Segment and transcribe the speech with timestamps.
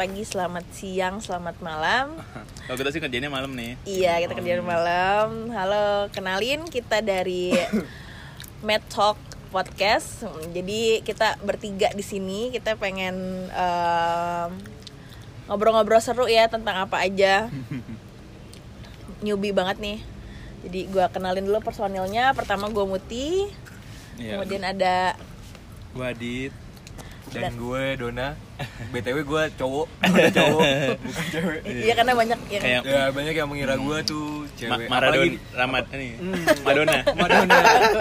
[0.00, 2.16] pagi, selamat siang, selamat malam.
[2.64, 3.76] Kalau kita sih kerjanya malam nih.
[3.84, 5.52] Iya, kita kerjaan malam.
[5.52, 7.52] Halo, kenalin kita dari
[8.66, 9.20] Mad Talk
[9.52, 10.24] Podcast.
[10.56, 14.50] Jadi kita bertiga di sini, kita pengen em,
[15.52, 17.52] ngobrol-ngobrol seru ya tentang apa aja.
[19.20, 19.98] Newbie banget nih.
[20.64, 22.32] Jadi gua kenalin dulu personilnya.
[22.32, 23.52] Pertama gue Muti,
[24.16, 24.40] Iya.
[24.40, 25.12] kemudian ada
[25.92, 26.56] Gua Adit.
[27.36, 28.48] dan gue Dona
[28.90, 30.62] btw gue cowok udah cowok
[31.00, 34.86] bukan cewek Iya karena banyak yang Kayak ya banyak yang mengira gue tuh Ma cewek
[34.86, 36.08] Maradona, apalagi Ramat ini.
[36.60, 36.98] Madonna.
[37.20, 37.58] Madonna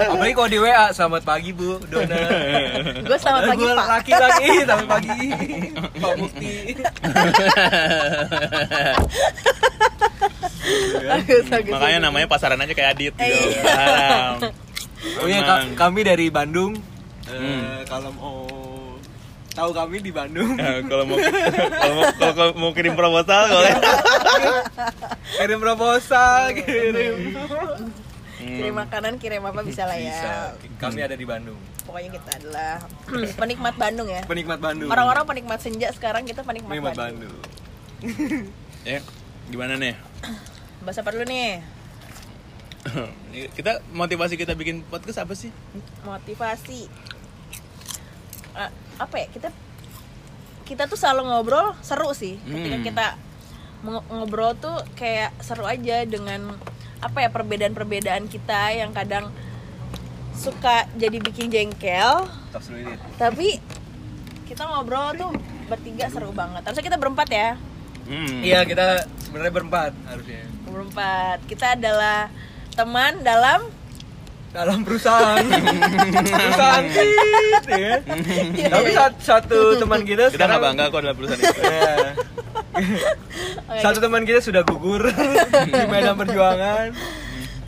[0.10, 2.18] apalagi kalau di WA selamat pagi bu Dona
[3.00, 3.88] gue selamat pagi gue Pak.
[3.90, 5.18] laki-laki selamat pagi
[5.96, 6.16] Pak
[11.00, 13.24] bagus, Makanya namanya pasaran aja kayak Adit gitu.
[13.24, 13.64] Iya.
[13.66, 14.36] Haram.
[15.18, 15.40] oh iya
[15.74, 16.76] kami dari Bandung
[17.24, 17.86] Eh, Hmm.
[17.86, 18.38] kalau mau
[19.60, 20.56] tahu kami di Bandung.
[20.56, 23.74] Ya, kalau mau kalau mau, kalau, kalau mau kirim proposal boleh.
[25.36, 27.16] kirim proposal kirim.
[28.40, 28.72] Kirim.
[28.72, 30.16] Makanan kirim apa bisa lah ya.
[30.16, 30.32] Bisa
[30.80, 31.60] kami ada di Bandung.
[31.84, 32.74] Pokoknya kita adalah
[33.36, 34.24] penikmat Bandung ya.
[34.24, 34.88] Penikmat Bandung.
[34.88, 37.36] Orang-orang penikmat senja sekarang kita penikmat, penikmat Bandung.
[38.00, 38.48] Bandung.
[38.88, 39.04] Ya,
[39.52, 40.00] gimana nih?
[40.80, 41.60] bahasa apa dulu nih?
[43.60, 45.52] Kita motivasi kita bikin podcast apa sih?
[46.08, 46.88] motivasi.
[48.56, 49.50] Eh, apa ya kita
[50.68, 52.38] kita tuh selalu ngobrol seru sih.
[52.38, 52.86] Ketika Hmm.
[52.86, 53.06] kita
[54.12, 56.54] ngobrol tuh kayak seru aja dengan
[57.00, 59.32] apa ya perbedaan-perbedaan kita yang kadang
[60.36, 62.28] suka jadi bikin jengkel.
[63.18, 63.58] Tapi
[64.46, 65.32] kita ngobrol tuh
[65.66, 66.62] bertiga seru banget.
[66.62, 67.50] Harusnya kita berempat ya.
[68.06, 68.42] Hmm.
[68.42, 70.44] Iya kita sebenarnya berempat harusnya.
[70.66, 71.38] Berempat.
[71.46, 72.30] Kita adalah
[72.74, 73.66] teman dalam
[74.50, 77.94] dalam perusahaan perusahaan Tit, ya.
[78.68, 81.62] tapi sat- satu teman kita Kita nggak sekarang bangga kok dalam perusahaan itu.
[81.62, 82.18] Ya.
[83.70, 85.04] Oke, satu teman kita sudah gugur
[85.66, 86.96] di medan perjuangan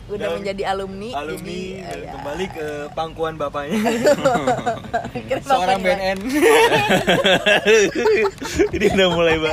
[0.04, 2.10] udah Dan menjadi alumni, alumni jadi dan eh, ya.
[2.12, 3.80] kembali ke pangkuan bapaknya
[5.40, 5.80] seorang bapaknya.
[5.80, 6.18] BNN
[8.74, 9.50] Ini udah mulai ba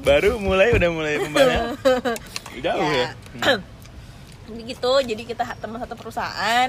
[0.00, 1.74] baru mulai udah mulai pembahasan.
[2.60, 3.08] Jauh ya.
[3.34, 3.58] Ya.
[4.48, 6.68] Jadi gitu, jadi kita teman satu perusahaan.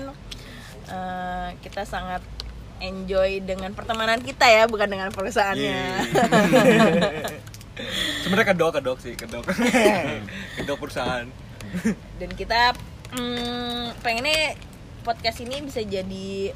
[0.89, 2.19] Eh, kita sangat
[2.79, 5.79] enjoy dengan pertemanan kita ya, bukan dengan perusahaannya.
[8.23, 9.43] sebenarnya kedok kedok sih kedok
[10.59, 11.25] kedok perusahaan
[12.17, 12.73] Dan kita
[13.13, 14.57] mm, pengennya
[15.05, 16.53] podcast ini bisa jadi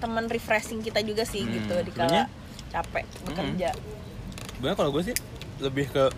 [0.00, 2.28] teman refreshing kita juga sih Hmm, gitu di kala
[2.72, 3.70] capek bekerja.
[4.56, 5.16] Sebenarnya kalau gue sih
[5.60, 6.08] lebih ke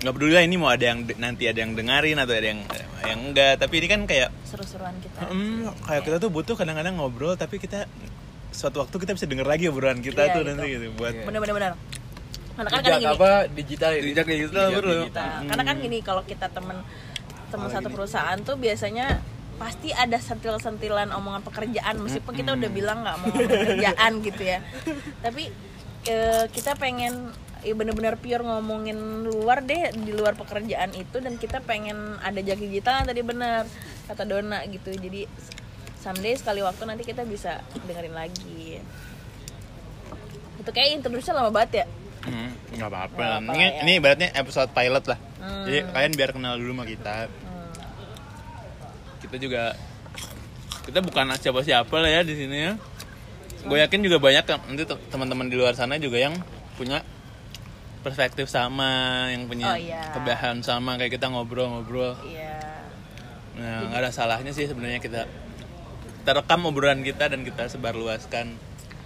[0.00, 2.60] nggak peduli lah ini mau ada yang nanti ada yang dengerin atau ada yang
[3.02, 5.18] yang enggak tapi ini kan kayak Seru-seruan kita.
[5.22, 7.84] hmm, kayak kita tuh butuh kadang-kadang ngobrol tapi kita
[8.50, 10.50] suatu waktu kita bisa denger lagi obrolan kita Iya, tuh gitu.
[10.50, 11.22] nanti gitu buat Iya.
[11.22, 11.72] Bener-bener bener.
[12.50, 14.90] Karena kan gini, apa digital ya Jejak digital, Jejak bro.
[14.98, 15.24] digital.
[15.30, 16.76] Nah, karena kan gini kalau kita temen
[17.46, 17.94] temen Oh, satu gini.
[17.94, 19.06] perusahaan tuh biasanya
[19.56, 24.58] pasti ada sentil-sentilan omongan pekerjaan meskipun kita udah bilang nggak mau pekerjaan gitu ya
[25.20, 25.52] tapi
[26.04, 27.28] eh, kita pengen
[27.60, 32.66] ya bener-bener pure ngomongin luar deh di luar pekerjaan itu dan kita pengen ada jaki
[32.66, 33.68] digital tadi bener
[34.06, 35.28] kata Dona gitu jadi
[35.96, 38.80] someday sekali waktu nanti kita bisa dengerin lagi
[40.56, 41.86] itu kayak introduction lama banget ya
[42.20, 43.38] Hmm, nggak apa-apa Nggak lah.
[43.40, 43.80] apa-apa Ini, ya.
[43.80, 45.18] ini ibaratnya episode pilot lah.
[45.40, 45.64] Hmm.
[45.64, 47.16] Jadi kalian biar kenal dulu sama kita.
[47.24, 47.72] Hmm.
[49.20, 49.62] Kita juga
[50.84, 52.72] kita bukan siapa-siapa lah ya di sini ya.
[53.62, 56.36] Gue yakin juga banyak nanti te- teman-teman di luar sana juga yang
[56.76, 57.00] punya
[58.00, 58.90] perspektif sama,
[59.28, 60.08] yang punya Oh, iya.
[60.10, 62.16] kebahan sama kayak kita ngobrol-ngobrol.
[62.22, 62.56] iya
[63.50, 65.28] Nah, nggak ada salahnya sih sebenarnya kita
[66.20, 68.56] kita rekam obrolan kita dan kita sebarluaskan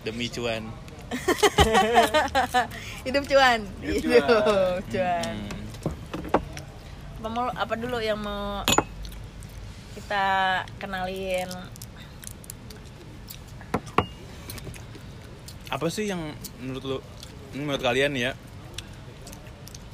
[0.03, 0.71] demi cuan.
[3.05, 4.82] hidup cuan Hidup hidup cuan.
[4.88, 5.62] cuan Hmm.
[7.19, 8.62] apa mau apa dulu yang mau
[9.94, 10.25] kita
[10.76, 11.47] kenalin
[15.67, 16.20] apa sih yang
[16.58, 16.99] menurut lu
[17.55, 18.31] menurut kalian ya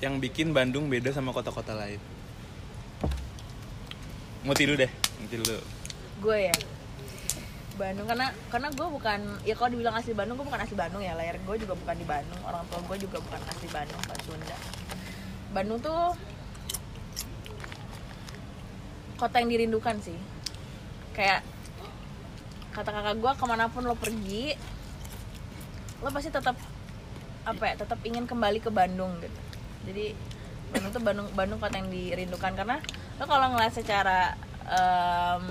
[0.01, 2.01] yang bikin Bandung beda sama kota-kota lain.
[4.41, 5.57] Muti dulu deh Muti dulu.
[6.25, 6.57] Gue ya.
[7.77, 11.17] Bandung karena karena gue bukan ya kalau dibilang asli Bandung gue bukan asli Bandung ya
[11.17, 14.59] lahir gue juga bukan di Bandung orang tua gue juga bukan asli Bandung bukan Sunda.
[15.53, 16.01] Bandung tuh
[19.21, 20.17] kota yang dirindukan sih.
[21.13, 21.45] Kayak
[22.73, 24.57] kata kakak gue ke mana pun lo pergi
[26.01, 26.57] lo pasti tetap
[27.45, 29.50] apa ya tetap ingin kembali ke Bandung gitu
[29.83, 30.15] jadi
[30.71, 32.53] Bandung tuh Bandung Bandung kota yang dirindukan.
[32.55, 32.77] Karena
[33.17, 34.35] lo kalau ngeliat secara
[34.65, 35.45] em,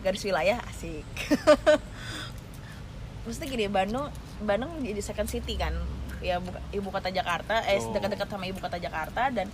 [0.00, 1.04] garis wilayah asik.
[3.24, 4.08] Maksudnya gini Bandung
[4.40, 5.72] Bandung jadi second city kan.
[6.20, 7.92] Ya buka- ibu kota Jakarta eh Oh.
[7.92, 9.28] dekat-dekat sama ibu kota Jakarta.
[9.32, 9.48] Dan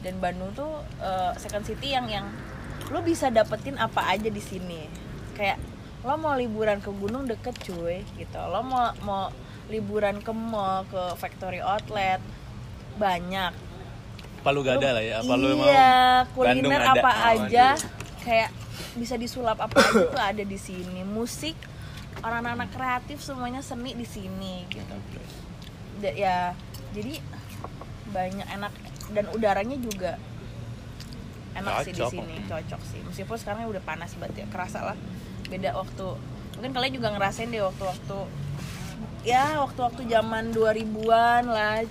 [0.00, 2.26] dan Bandung tuh eh, second city yang yang
[2.90, 4.90] lo bisa dapetin apa aja di sini.
[5.38, 5.58] Kayak
[6.02, 8.40] lo mau liburan ke gunung deket cuy gitu.
[8.40, 9.30] Lo mau mau
[9.70, 12.18] liburan ke mall ke factory outlet
[12.96, 13.52] banyak.
[14.40, 16.92] Palu gak ada lah ya apa lu mau iya Bandung kuliner ada.
[16.96, 17.66] apa Oh, aja
[18.24, 18.48] kayak
[18.96, 21.04] bisa disulap apa aja tuh ada di sini.
[21.04, 21.52] Musik
[22.24, 24.96] orang anak kreatif semuanya seni di sini gitu.
[26.00, 26.56] Ya
[26.96, 27.20] jadi
[28.10, 28.72] banyak enak
[29.12, 30.16] dan udaranya juga
[31.52, 32.12] enak sih di Cocok.
[32.16, 33.00] sini cocok sih.
[33.04, 34.96] Meskipun sekarang udah panas banget ya kerasa lah
[35.50, 36.06] beda waktu
[36.56, 38.18] mungkin kalian juga ngerasain deh waktu-waktu
[39.26, 41.82] ya waktu-waktu zaman 2000-an lah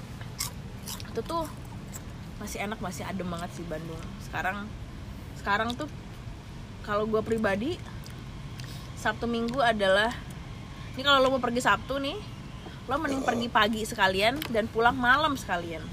[1.20, 1.44] itu tuh
[2.40, 4.00] masih enak masih adem banget sih Bandung.
[4.24, 4.72] Sekarang
[5.36, 5.92] sekarang tuh
[6.88, 7.76] kalau gue pribadi
[8.96, 10.16] Sabtu Minggu adalah
[10.96, 12.16] ini kalau lo mau pergi Sabtu nih
[12.88, 15.84] lo mending pergi pagi sekalian dan pulang malam sekalian.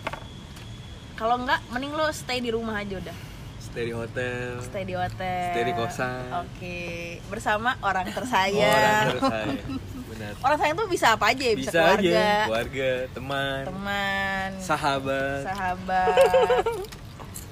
[1.19, 3.17] Kalau enggak mending lo stay di rumah aja udah.
[3.58, 4.62] Stay di hotel.
[4.62, 5.50] Stay di hotel.
[5.50, 6.23] Stay di kosan.
[6.46, 6.78] oke
[7.26, 9.05] bersama orang orang tersayang.
[9.11, 11.55] terus saya benar orang sayang tuh bisa apa aja ya?
[11.55, 15.41] Bisa, bisa keluarga aja keluarga teman teman sahabat.
[15.45, 16.65] sahabat.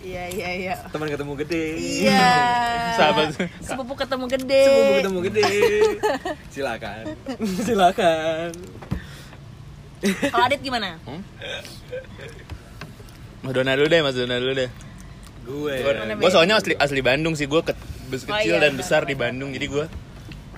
[0.05, 0.75] Iya iya iya.
[0.93, 1.64] Teman ketemu gede.
[1.81, 2.28] Iya.
[3.00, 3.40] Sahabat.
[3.64, 4.64] sepupu ketemu gede.
[4.69, 5.44] Sepupu ketemu gede.
[6.52, 7.05] Silakan.
[7.64, 8.50] Silakan.
[10.05, 11.00] Kalau Adit gimana?
[11.08, 11.25] Hmm?
[13.40, 14.69] Mas Dona dulu deh, Mas Dona dulu deh.
[15.49, 15.75] gue.
[16.20, 19.17] Gue soalnya asli asli Bandung sih, gue ke, Oh, kecil iya, dan besar di.
[19.17, 19.84] Bandung, jadi gue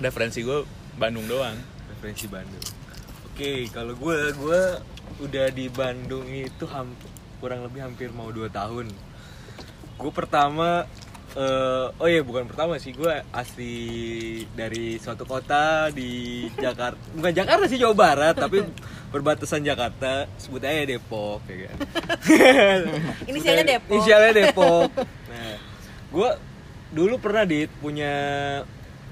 [0.03, 0.67] referensi gue
[0.99, 1.55] Bandung doang.
[1.97, 2.65] Referensi Bandung.
[3.27, 4.61] Oke kalau gue gue
[5.17, 6.93] udah di Bandung itu ham-
[7.37, 8.85] kurang lebih hampir mau 2 tahun.
[9.97, 10.85] Gue pertama
[11.33, 13.75] eh, oh iya bukan pertama sih gue asli
[14.53, 18.61] dari suatu kota di Jakarta bukan Jakarta sih Jawa Barat tapi
[19.13, 20.29] perbatasan Jakarta.
[20.37, 21.77] Sebut aja Depok ya kan?
[23.29, 23.89] Inisialnya Depok.
[23.91, 24.89] inisialnya Depok.
[25.29, 25.53] Nah
[26.07, 26.29] gue
[26.87, 28.13] dulu pernah dit punya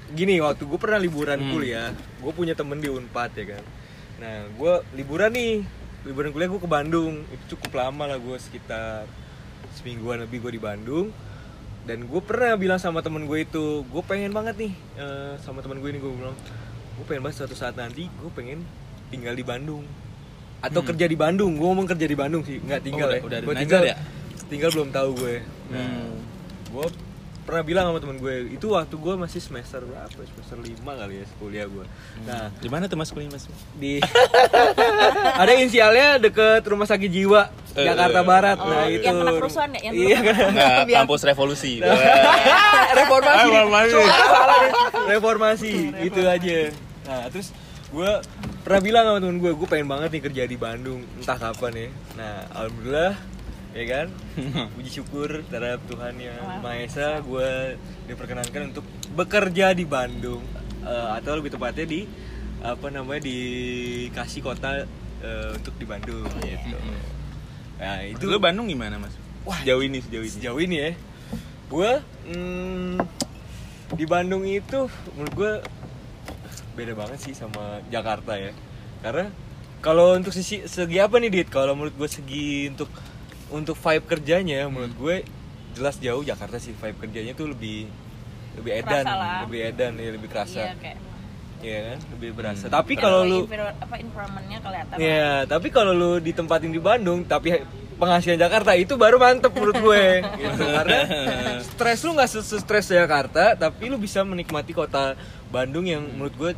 [0.08, 1.50] gini waktu gue pernah liburan Hmm.
[1.50, 3.64] kuliah gue punya temen di Unpad ya kan
[4.16, 5.66] nah gue liburan nih
[6.02, 9.04] liburan kuliah gue ke Bandung itu cukup lama lah gue sekitar
[9.72, 11.10] semingguan lebih gue di Bandung
[11.82, 15.78] dan gue pernah bilang sama temen gue itu gue pengen banget nih eh, sama temen
[15.78, 16.36] gue ini gue bilang
[16.92, 18.62] gue pengen banget suatu saat nanti gue pengen
[19.08, 19.82] tinggal di Bandung
[20.58, 20.88] atau Hmm.
[20.88, 23.38] kerja di Bandung gue ngomong kerja di Bandung sih nggak tinggal Oh, udah- ya udah
[23.44, 23.96] nazar tinggal ya?
[24.46, 25.36] tinggal belum tahu gue
[25.68, 26.14] nah, Hmm.
[26.68, 26.86] gue
[27.46, 31.26] pernah bilang sama temen gue itu waktu gue masih semester berapa semester 5 kali ya
[31.38, 31.86] kuliah gue
[32.22, 33.46] nah Di mana tuh Mas kuliah Mas?
[33.72, 34.02] di
[35.40, 37.46] ada inisialnya deket rumah sakit jiwa
[37.76, 38.24] Eh, Jakarta eh.
[38.24, 39.80] Barat Oh, nah itu yang kena kerusuhan ya?
[39.84, 40.36] Yang iya kan
[41.04, 41.76] kampus revolusi.
[42.98, 43.92] reformasi Reformasi.
[43.92, 44.08] nih.
[45.06, 45.72] reformasi
[46.02, 46.58] itu aja
[47.04, 47.52] nah terus
[47.86, 48.10] gue
[48.64, 51.88] pernah bilang sama temen gue gue pengen banget nih kerja di Bandung entah kapan ya
[52.16, 53.14] nah alhamdulillah
[53.76, 54.06] ya kan?
[54.74, 57.76] Puji syukur terhadap Tuhan yang Maha Esa gue
[58.08, 60.40] diperkenankan untuk bekerja di Bandung.
[60.80, 62.06] Eh, atau lebih tepatnya di
[62.62, 64.88] apa namanya dikasih kota
[65.20, 66.76] eh, untuk di Bandung gitu.
[67.76, 69.12] Nah itu lu Bandung gimana Mas?
[69.44, 70.32] Wah, Sejauh ini sejauh ini.
[70.32, 70.90] sejauh ini ya.
[71.66, 71.90] Gue
[72.30, 72.96] hmm,
[73.94, 75.52] di Bandung itu menurut gue
[76.78, 78.54] beda banget sih sama Jakarta ya.
[79.02, 79.28] Karena
[79.82, 81.48] kalau untuk sisi segi apa nih dit?
[81.50, 82.88] Kalau menurut gue segi untuk
[83.52, 85.16] untuk vibe kerjanya menurut gue
[85.76, 87.86] jelas jauh Jakarta sih vibe kerjanya tuh lebih
[88.56, 89.04] lebih edan
[89.46, 90.60] lebih edan ya lebih kerasa.
[90.60, 90.98] Iya kayak
[91.56, 91.98] Iya kan?
[92.16, 92.64] Lebih berasa.
[92.68, 92.74] Hmm.
[92.76, 97.64] tapi kalau lu apa environmentnya kelihatan Iya, tapi kalau lu ditempatin di Bandung tapi
[97.96, 100.04] penghasilan Jakarta itu baru mantep menurut gue
[100.44, 100.64] gitu.
[100.68, 101.00] Karena
[101.64, 105.16] stres lu nggak stres Jakarta, tapi lu bisa menikmati kota
[105.48, 106.50] Bandung yang menurut gue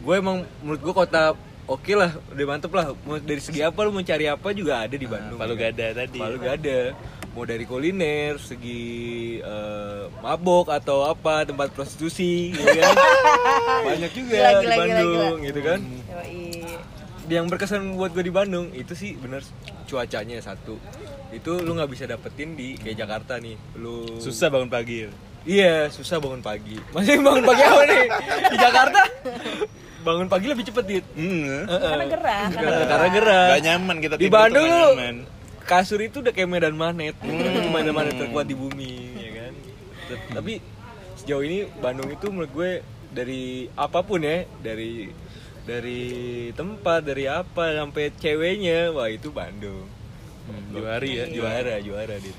[0.00, 1.38] gue emang menurut gue kota
[1.70, 2.90] oke lah, udah mantep lah.
[3.00, 5.38] Mau dari segi apa lu mau cari apa juga ada di Bandung.
[5.38, 5.70] Palu ya kan?
[5.70, 6.18] Gada tadi.
[6.18, 6.80] Palu Gada.
[7.30, 8.82] Mau dari kuliner, segi
[9.38, 12.94] eh, mabok atau apa, tempat prostitusi, ya kan?
[13.86, 15.46] Banyak juga Gila, di gila, gila, Bandung gila.
[15.46, 16.42] gitu kan Yoi.
[17.30, 19.40] yang berkesan buat gue di Bandung itu sih bener
[19.86, 20.76] cuacanya satu
[21.30, 25.06] itu lu nggak bisa dapetin di kayak Jakarta nih lu Susah bangun pagi.
[25.06, 25.10] ya?
[25.46, 28.04] iya susah bangun pagi masih bangun pagi apa nih
[28.50, 29.00] di Jakarta
[30.00, 31.04] bangun pagi lebih cepet dit.
[31.12, 31.64] Hmm.
[31.64, 32.44] karena gerah.
[32.46, 32.88] Karena karena, gerah.
[32.88, 34.88] karena gerah Gak nyaman kita di Bandung lu
[35.62, 37.14] kasur itu udah kayak medan magnet.
[37.16, 37.70] Itu Hmm.
[37.70, 39.52] medan magnet terkuat di bumi ya kan?
[40.06, 40.52] T- tapi
[41.16, 42.70] sejauh ini Bandung itu menurut gue
[43.10, 43.42] dari
[43.72, 45.10] apa pun ya dari
[45.60, 46.02] dari
[46.50, 49.86] tempat dari apa sampai ceweknya wah itu Bandung.
[50.50, 52.34] Hmm, juara ya, juara juara dit.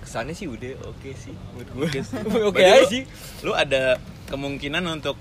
[0.00, 1.86] Kesannya sih udah oke sih menurut gue.
[1.90, 2.00] Oke
[2.50, 3.02] oke Berarti aja sih.
[3.42, 5.18] Lu ada kemungkinan untuk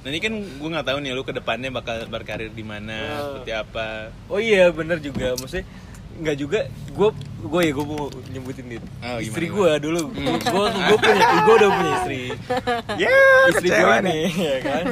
[0.00, 3.20] Nah ini kan gue nggak tahu nih lu ke depannya bakal berkarir di mana, Oh.
[3.36, 3.88] seperti apa.
[4.26, 5.36] Oh iya bener juga.
[5.36, 5.68] Maksudnya
[6.10, 7.08] nggak juga gue
[7.40, 10.00] gue ya gue mau nyebutin nih Oh, istri gue dulu.
[10.12, 12.22] Gue gue punya gue udah punya istri.
[13.02, 13.12] Ya,
[13.48, 14.84] istri gue nih ya kan?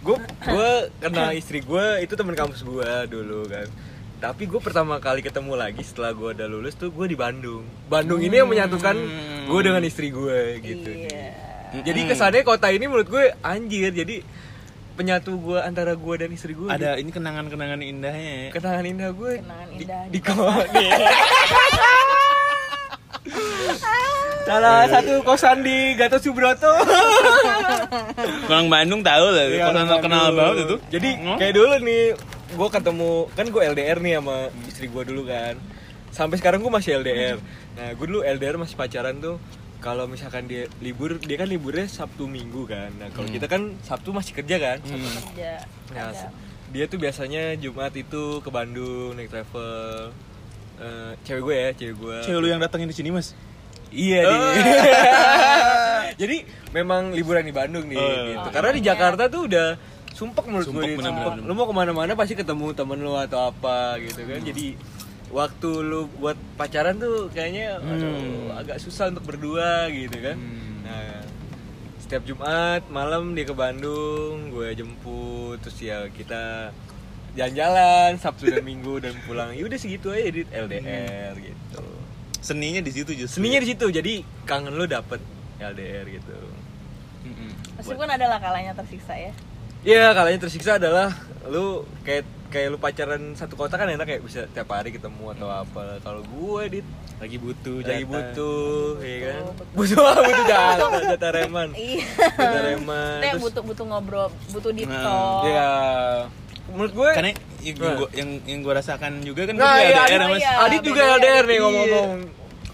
[0.00, 3.68] Gue gue kenal istri gue itu teman kampus gue dulu kan.
[4.18, 7.66] Tapi gue pertama kali ketemu lagi setelah gue udah lulus tuh gue di Bandung.
[7.86, 8.96] Bandung ini yang menyatukan
[9.44, 10.90] gue dengan istri gue gitu
[11.72, 11.82] Iya.
[11.82, 14.20] jadi kesannya kota ini menurut gue anjir jadi
[14.92, 18.48] penyatu gue antara gue dan istri gue Ada ini kenangan-kenangan indahnya ya.
[18.52, 20.92] kenangan indah gue Kenangan di, indah di, di di-
[24.42, 26.68] salah satu kosan di Gatot Subroto
[28.44, 30.36] Orang Bandung tahu lah, Iya, kenal orang kenal Bandung.
[30.36, 30.76] banget itu.
[30.90, 31.38] jadi Hmm?
[31.38, 32.02] kayak dulu nih
[32.52, 34.36] gue ketemu kan gue LDR nih sama
[34.66, 35.54] istri gue dulu kan
[36.10, 37.38] sampai sekarang gue masih LDR
[37.72, 39.40] nah gue dulu LDR masih pacaran tuh
[39.82, 43.34] kalau misalkan dia libur dia kan liburnya Sabtu Minggu kan nah kalau Hmm.
[43.34, 45.02] kita kan Sabtu masih kerja kan Hmm.
[45.28, 45.52] Kerja.
[45.90, 46.30] Nah, Ada.
[46.70, 50.14] dia tuh biasanya Jumat itu ke Bandung naik travel.
[50.74, 52.16] Eh, cewek gue ya, cewek gue.
[52.22, 53.36] Cewek lu yang datangin di sini, Mas.
[53.88, 54.50] Iya Oh.
[54.56, 54.62] Di.
[56.18, 56.36] Jadi
[56.72, 57.96] memang liburan di Bandung nih.
[57.96, 58.24] Oh.
[58.26, 58.48] gitu.
[58.50, 59.76] Karena di Jakarta tuh udah
[60.10, 60.88] sumpek menurut Sumpek, gue.
[60.88, 60.96] Dit.
[60.98, 61.28] bener-bener.
[61.34, 61.44] Sumpek.
[61.44, 64.40] Lu mau ke mana-mana pasti ketemu temen lu atau apa gitu kan.
[64.40, 64.66] Jadi
[65.32, 68.52] waktu lu buat pacaran tuh kayaknya aduh, Hmm.
[68.54, 70.36] agak susah untuk berdua gitu kan.
[70.36, 70.84] Hmm.
[70.84, 71.24] Nah,
[71.98, 76.68] setiap Jumat malam dia ke Bandung, gue jemput, terus ya kita
[77.32, 79.56] jalan-jalan Sabtu dan Minggu dan pulang.
[79.56, 81.84] Ya udah segitu aja di LDR gitu.
[82.38, 83.40] Seninya di situ justru.
[83.40, 85.22] Seninya di situ, jadi kangen lu dapet
[85.56, 86.36] LDR gitu.
[87.22, 87.50] Mm-mm.
[87.80, 89.32] Meskipun adalah kalanya tersiksa ya.
[89.82, 91.14] Iya, kalanya tersiksa adalah
[91.48, 95.48] lu kayak kayak lu pacaran satu kota kan enak kayak bisa tiap hari ketemu atau
[95.48, 95.96] apa.
[95.98, 99.40] Kalau gue dit lagi butuh lagi butuh, ya kan?
[99.56, 101.68] Betul, Butuh butuh jatah, jatah reman.
[101.72, 102.04] Iya.
[102.30, 103.18] Jatah reman.
[103.18, 105.42] Terus- butuh butuh ngobrol, butuh deep Nah, talk.
[105.42, 105.70] Iya.
[106.62, 110.50] Menurut gue Karena yang, gua, yang yang gua rasakan juga kan Nah, iya, LDR iya.
[110.62, 111.12] Adit juga ya.
[111.16, 111.62] LDR nih Iya.
[111.62, 112.10] ngomong-ngomong.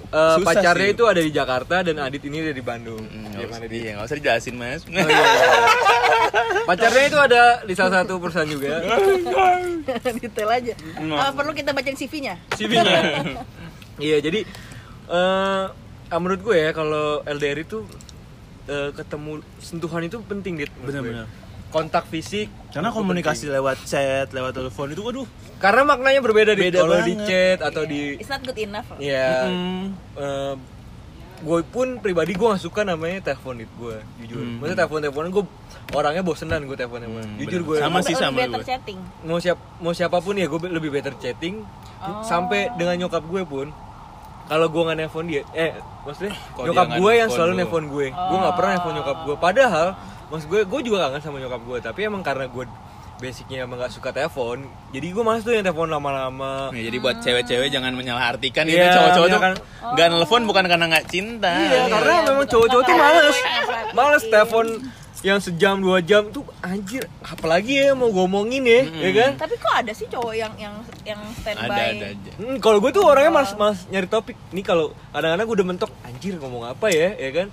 [0.08, 0.96] Eh, Susah pacarnya sih.
[0.96, 3.04] itu ada di Jakarta dan Adit ini ada di Bandung.
[3.04, 3.68] Mm, usah-?
[3.68, 4.80] Iya, nggak usah dijelasin, Mas.
[4.88, 5.24] Oh, iya.
[6.64, 8.80] Pacarnya itu ada di salah satu perusahaan juga.
[10.16, 10.74] Detail aja.
[10.96, 11.12] Hmm.
[11.12, 12.40] Ah, perlu kita bacain CV-nya.
[12.56, 13.00] CV-nya.
[13.98, 14.46] Iya, jadi
[15.10, 15.64] eh
[16.06, 17.82] ah, menurut gue ya kalau LDR itu
[18.70, 20.70] eh, ketemu sentuhan itu penting dit.
[20.86, 21.26] Benar-benar.
[21.68, 22.48] Kontak fisik.
[22.68, 23.54] Karena komunikasi penting.
[23.54, 25.28] lewat chat, lewat telepon itu aduh.
[25.56, 26.52] Karena maknanya berbeda.
[26.54, 28.88] Beda Kalau di chat atau di It's not good enough.
[28.96, 29.84] ya Mm.
[30.14, 30.54] eh,
[31.38, 34.58] gue pun pribadi gue gak suka namanya telepon itu gue jujur Hmm.
[34.58, 35.44] maksudnya telepon teleponan gue
[35.92, 38.66] orangnya bosenan gue telepon telepon Hmm, jujur gue Sama sih, sama better gue.
[38.66, 38.98] chatting.
[39.22, 41.62] mau siap mau siapa pun ya gue lebih better chatting
[41.98, 42.22] Oh.
[42.22, 43.66] sampai dengan nyokap gue pun
[44.44, 47.58] kalau gue nggak nelpon dia eh maksudnya nyokap gue yang selalu lu.
[47.60, 49.88] nelpon gue gue nggak pernah nelpon nyokap gue padahal
[50.28, 52.64] maksud gue gue juga kangen sama nyokap gue tapi emang karena gue
[53.18, 57.16] basicnya emang gak suka telepon jadi gue males tuh yang telepon lama-lama Ya, jadi buat
[57.18, 59.58] cewek-cewek jangan menyalahartikan gitu Iya, cowok-cowok tuh misalkan-
[59.88, 61.50] nggak nelfon bukan karena nggak cinta.
[61.50, 62.52] Iya, karena iya, memang betul.
[62.62, 63.36] cowok-cowok tuh males.
[63.90, 64.66] Males telepon
[65.18, 69.30] yang sejam dua jam tuh anjir apalagi ya mau ngomongin ya, ya kan?
[69.36, 71.88] Tapi kok ada sih cowok yang yang yang Ada standby?
[71.90, 72.30] ada aja.
[72.36, 74.38] Hmm, kalau gue tuh orangnya males males nyari topik.
[74.48, 77.46] Nih kalau kadang-kadang gue udah mentok anjir ngomong apa ya, ya kan?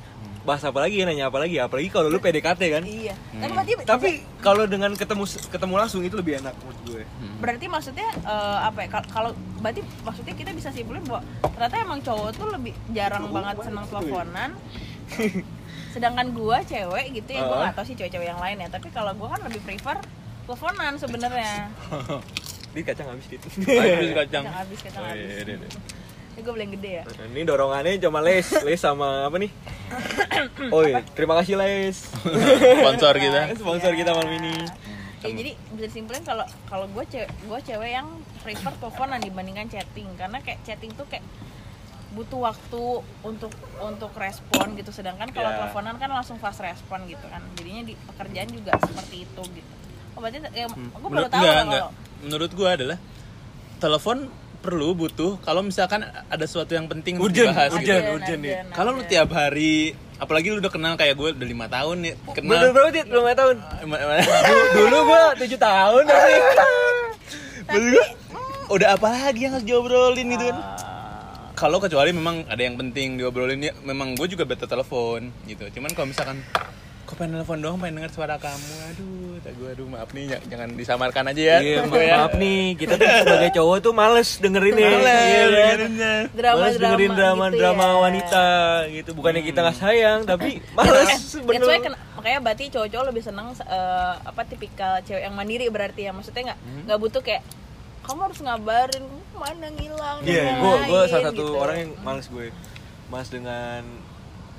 [0.45, 2.83] Bahas apa lagi ya, nanya apa lagi apalagi kalau lu PDKT kan.
[2.85, 3.17] Iya.
[3.33, 3.41] Hmm.
[3.57, 4.09] Tapi Tapi
[4.39, 7.03] kalau dengan ketemu ketemu langsung itu lebih enak menurut gue.
[7.35, 8.89] berarti maksudnya eh, apa ya?
[8.91, 13.55] kal- Kalau berarti maksudnya kita bisa simpulin bahwa ternyata emang cowok tuh lebih jarang banget
[13.59, 14.49] senang teleponan.
[15.91, 17.61] Sedangkan gua cewek gitu ya, gua Ah.
[17.63, 18.69] nggak tahu sih cewek-cewek yang lain ya.
[18.69, 19.97] Tapi kalau gua kan lebih prefer
[20.45, 21.73] teleponan sebenarnya.
[22.75, 23.47] Ini kacang habis gitu.
[23.63, 24.43] Habis kacang.
[24.43, 25.25] Kacang habis, kacang Oh, habis.
[25.25, 25.69] iya, iya, iya.
[26.35, 27.03] Ini gue beli yang gede ya.
[27.07, 29.51] Nah, Ini dorongannya cuma les, les sama apa nih?
[30.73, 31.95] Oh iya, terima kasih les.
[32.79, 33.41] Sponsor kita.
[33.61, 34.53] Sponsor kita malam ini.
[35.23, 38.07] Ya, jadi bisa disimpulin kalau kalau gue cewek gue cewek yang
[38.39, 41.25] prefer teleponan dibandingkan chatting karena kayak chatting tuh kayak
[42.13, 42.83] butuh waktu
[43.23, 43.49] untuk
[43.81, 45.57] untuk respon gitu sedangkan kalau Ya.
[45.59, 49.71] teleponan kan langsung fast respon gitu kan jadinya di pekerjaan juga seperti itu gitu
[50.13, 51.09] oh berarti ya, gue baru Hmm.
[51.09, 51.89] Menurut tahu enggak,
[52.21, 52.97] Menurut gua adalah
[53.77, 54.17] telepon
[54.65, 57.85] perlu butuh kalau misalkan ada sesuatu yang penting Urgent, dibahas urgent.
[58.01, 58.11] gitu.
[58.11, 58.53] urgent nih.
[58.69, 62.33] Kalau lu tiap hari apalagi lu udah kenal kayak gue udah lima tahun nih Belum
[62.33, 63.05] kenal berapa Dit?
[63.05, 63.55] Belum lima tahun.
[63.85, 66.33] Du- Dulu gua 7 tahun tapi
[67.65, 68.05] Maksud gua,
[68.67, 70.77] udah apa lagi yang harus diobrolin gitu kan Ah.
[71.53, 75.91] kalau kecuali memang ada yang penting diobrolin ya memang gue juga beta telepon gitu cuman
[75.91, 76.41] kalau misalkan
[77.05, 80.47] kok pengen telepon doang pengen denger suara kamu aduh tak gue aduh maaf nih jangan-
[80.49, 82.15] jangan disamarkan aja ya Iya, Gua ya.
[82.19, 84.83] maaf nih, kita tuh sebagai cowok tuh males dengerin nih.
[84.83, 85.45] Males Iya, kan?
[85.45, 86.13] dengerinnya.
[86.31, 87.93] drama Males drama dengerin drama gitu drama ya.
[88.01, 88.45] wanita
[88.91, 89.09] gitu.
[89.13, 91.45] Bukannya kita nggak sayang, tapi Eh, males why
[91.77, 91.93] bener.
[92.15, 96.59] makanya berarti cowok-cowok lebih seneng eh, apa tipikal cewek yang mandiri berarti ya maksudnya nggak
[96.59, 96.81] Hmm.
[96.85, 97.43] nggak butuh kayak
[98.01, 101.53] kamu harus ngabarin "Kamu ke mana ngilang dan Iya, gue gue lain-lain," salah satu gitu.
[101.55, 102.45] orang yang males gue
[103.05, 103.81] mas dengan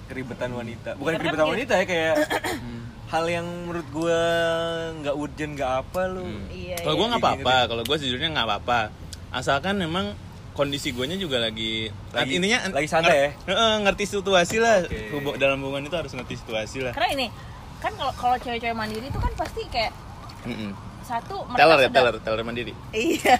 [0.06, 0.94] keribetan wanita.
[0.94, 2.14] Bukan Karena keribetan kan wanita ya kayak
[3.12, 4.20] hal yang menurut gue
[5.00, 6.26] nggak urgent nggak apa lu.
[6.48, 6.98] iya Kalau iya.
[6.98, 8.80] gue nggak apa-apa, kalau gue sejujurnya nggak apa-apa.
[9.30, 10.14] Asalkan memang
[10.52, 13.28] kondisi guanya juga lagi, Lagi- intinya lagi santai ya?
[13.46, 14.82] Heeh, ngerti situasi lah.
[14.82, 15.12] Oke.
[15.12, 16.92] Hubu- dalam hubungan itu harus ngerti situasi lah.
[16.92, 17.26] karena ini
[17.76, 19.92] kan kalau kalau cewek-cewek mandiri itu kan pasti kayak
[20.42, 20.72] Mm-mm.
[21.02, 22.72] satu mereka Teller ya, sudah- teller, teller mandiri.
[22.90, 23.36] Iya,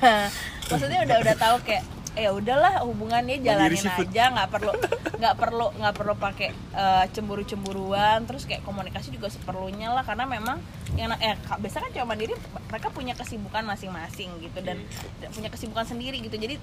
[0.62, 1.82] maksudnya udah udah tahu kayak
[2.16, 4.72] ya udahlah hubungannya jalanin aja nggak perlu
[5.16, 8.24] nggak perlu nggak perlu pakai eh, cemburu-cemburuan.
[8.24, 10.56] Terus kayak komunikasi juga seperlunya lah karena memang
[10.96, 12.34] yang eh biasa kan cewek mandiri
[12.72, 14.80] mereka punya kesibukan masing-masing gitu dan
[15.20, 16.40] dan punya kesibukan sendiri gitu.
[16.40, 16.56] Jadi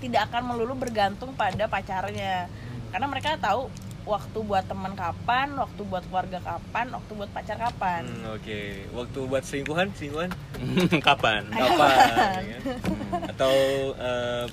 [0.00, 2.48] tidak akan melulu bergantung pada pacarnya.
[2.90, 3.70] Karena mereka tahu
[4.08, 8.02] waktu buat teman kapan waktu buat keluarga kapan waktu buat pacar kapan.
[8.08, 10.30] Hmm, Oke, waktu buat selingkuhan, selingkuhan?
[11.08, 11.46] Kapan?
[11.52, 12.40] kapan?
[12.48, 12.58] ya?
[13.30, 13.54] Atau
[13.94, 14.44] eh,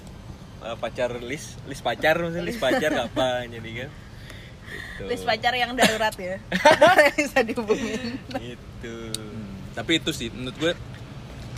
[0.68, 3.92] eh, pacar list, list pacar maksudnya list pacar kapan jadi kan?
[4.68, 5.04] Gitu.
[5.08, 6.36] list pacar yang darurat ya
[7.08, 8.96] yang bisa dihubungin Gitu.
[9.72, 10.72] Tapi itu sih menurut gue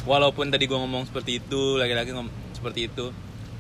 [0.04, 3.12] walaupun tadi gue ngomong seperti itu, laki-laki ngomong seperti itu,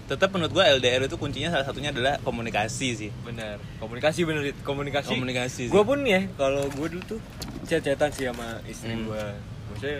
[0.06, 3.12] tetap menurut gue LDR itu kuncinya salah satunya adalah komunikasi sih.
[3.24, 3.60] Benar.
[3.77, 5.13] Komunikasi bener komunikasi.
[5.13, 5.72] Komunikasi sih.
[5.72, 7.20] Gue pun ya, kalau gue dulu tuh
[7.65, 9.08] chat-chatan sih sama istri Hmm.
[9.08, 9.24] gue.
[9.70, 10.00] Maksudnya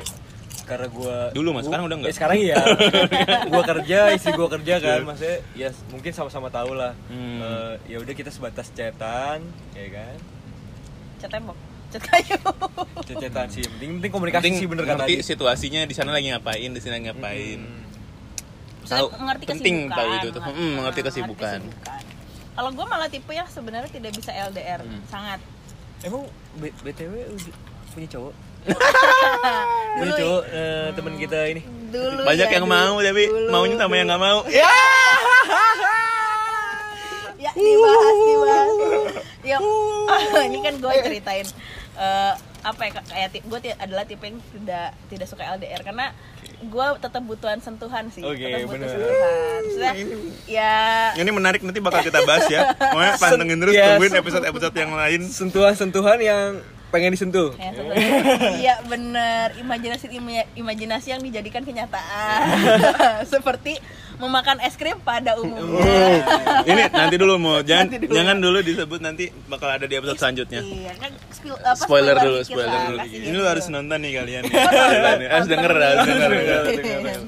[0.70, 1.66] karena gue Dulu, Mas.
[1.66, 2.14] Sekarang udah nggak?
[2.14, 2.62] sekarang iya.
[3.52, 5.00] gue kerja, istri gue kerja kan.
[5.04, 6.94] Maksudnya ya mungkin sama-sama tahu lah.
[7.08, 7.42] Hmm.
[7.42, 9.42] Eh, ya udah kita sebatas chatan,
[9.74, 10.16] ya kan.
[11.18, 11.58] cat tembok
[11.90, 12.38] cat kayu
[13.04, 13.60] Chat-chatan sih.
[13.60, 15.26] Yang Penting, penting komunikasi Penting sih bener kata ngerti tadi.
[15.26, 17.60] situasinya di sana lagi ngapain, di sini lagi ngapain.
[17.60, 17.84] Hmm.
[18.86, 20.42] Tahu, mengerti penting kesibukan tahu itu tuh.
[20.44, 21.60] Hmm, mengerti Ah, kesibukan.
[22.52, 25.02] kalau gue malah tipe yang sebenarnya tidak bisa LDR Hmm.
[25.06, 25.40] sangat
[26.00, 26.24] Emang
[26.56, 27.52] B- BTW udah
[27.92, 28.34] punya cowok?
[30.00, 31.62] dulu cowok eh, temen kita ini.
[31.90, 32.76] dulu Banyak ya, yang dulu.
[32.76, 34.40] mau tapi Dulu, maunya sama yang nggak mau.
[37.40, 38.72] ya dibahas dibahas
[39.50, 39.58] ya
[40.44, 41.48] ini kan gue ceritain
[41.96, 46.12] eh, apa ya kayak gue adalah tipe yang tidak tidak suka LDR karena
[46.60, 48.90] gue tetap butuhan sentuhan sih Oke, tetap butuh bener.
[48.92, 49.94] sentuhan Maksudnya,
[50.44, 50.76] ya
[51.16, 52.76] Ini menarik nanti bakal kita bahas ya.
[52.76, 55.22] Pokoknya pantengin terus tungguin episode-episode yang lain.
[55.24, 57.54] Sentuhan-sentuhan yang pengen disentuh.
[57.54, 57.70] Ya.
[58.52, 62.42] Iya bener imajinasi ima- imajinasi yang dijadikan kenyataan
[63.34, 63.78] seperti
[64.16, 65.80] memakan es krim pada umumnya.
[66.64, 68.12] Ini nanti dulu mau jangan Nanti dulu.
[68.12, 70.60] jangan dulu disebut nanti bakal ada di episode selanjutnya.
[70.60, 71.12] Iya kan
[71.56, 72.98] apa, Spoiler dulu, spoiler lah, dulu.
[73.00, 73.32] Ini dikit.
[73.32, 74.44] lu harus nonton nih kalian.
[75.24, 77.20] Harus denger, harus denger.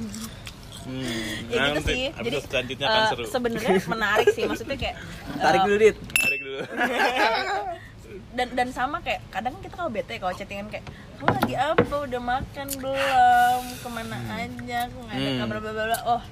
[0.82, 1.06] Hmm,
[1.47, 2.10] ya gitu nanti sih.
[2.10, 3.24] Jadi episode selanjutnya akan eh, seru.
[3.30, 4.95] sebenarnya menarik sih maksudnya kayak
[5.38, 5.95] Tarik eh, dulu, Dit.
[6.17, 6.60] Tarik dulu.
[8.32, 10.88] Dan dan sama kayak kadang kita kalau bete kalau chattingan kayak
[11.20, 11.96] kamu lagi apa?
[12.08, 13.62] Udah makan belum?
[13.78, 14.80] Ke mana aja?
[14.88, 15.39] Nggak ada Hmm.
[15.44, 16.00] kabar bla bla bla.
[16.08, 16.24] Oh.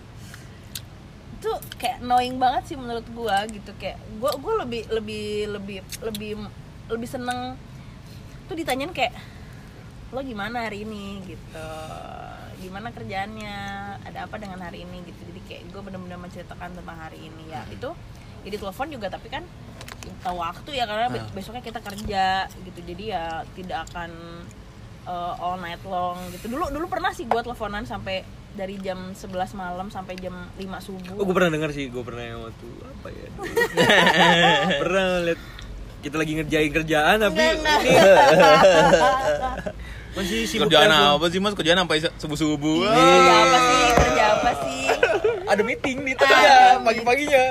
[1.39, 6.31] Itu kayak annoying banget sih menurut gua gitu kayak gua gua lebih lebih lebih lebih
[6.89, 7.55] lebih seneng
[8.47, 9.13] tuh ditanyain kayak
[10.09, 11.21] lo gimana hari ini?
[11.23, 11.67] Gitu.
[12.59, 13.57] Gimana kerjaannya?
[14.03, 15.05] Ada apa dengan hari ini?
[15.05, 15.21] Gitu.
[15.21, 17.53] Jadi kayak gue bener-bener menceritakan tentang hari ini.
[17.53, 17.93] Ya itu
[18.41, 19.43] jadi telepon juga tapi kan
[20.19, 21.25] tahu waktu ya karena Ah.
[21.29, 22.23] besoknya kita kerja
[22.59, 24.07] gitu jadi ya tidak akan
[25.03, 29.29] uh, all night long gitu dulu dulu pernah sih gue teleponan sampai dari jam 11
[29.53, 33.07] malam sampai jam 5 subuh Oh, gue pernah dengar sih, gue pernah yang waktu apa
[33.09, 33.27] ya?
[34.81, 35.39] pernah lihat
[35.99, 37.79] kita lagi ngerjain kerjaan tapi Enggak,
[40.15, 41.13] masih sibuk Kerjaan telepon.
[41.13, 41.53] apa sih mas?
[41.53, 42.77] Kerjaan sampai subuh-subuh.
[42.83, 44.81] kerja apa sih kerja apa sih
[45.45, 47.43] Ada meeting di Ada tengah pagi-paginya.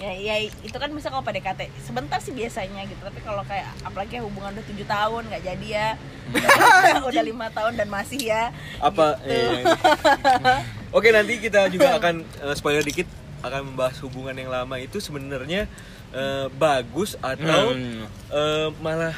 [0.00, 4.16] Ya ya itu kan bisa kalau PDKT sebentar sih biasanya gitu tapi kalau kayak apalagi
[4.18, 5.88] hubungan udah tujuh tahun nggak jadi ya
[7.04, 9.20] udah lima tahun dan masih ya Apa?
[9.20, 9.30] gitu.
[9.30, 9.64] eh,
[10.96, 13.06] Oke nanti kita juga akan eh, spoiler dikit
[13.40, 15.68] akan membahas hubungan yang lama itu sebenarnya
[16.10, 18.08] eh, bagus atau Hmm.
[18.32, 19.14] eh, malah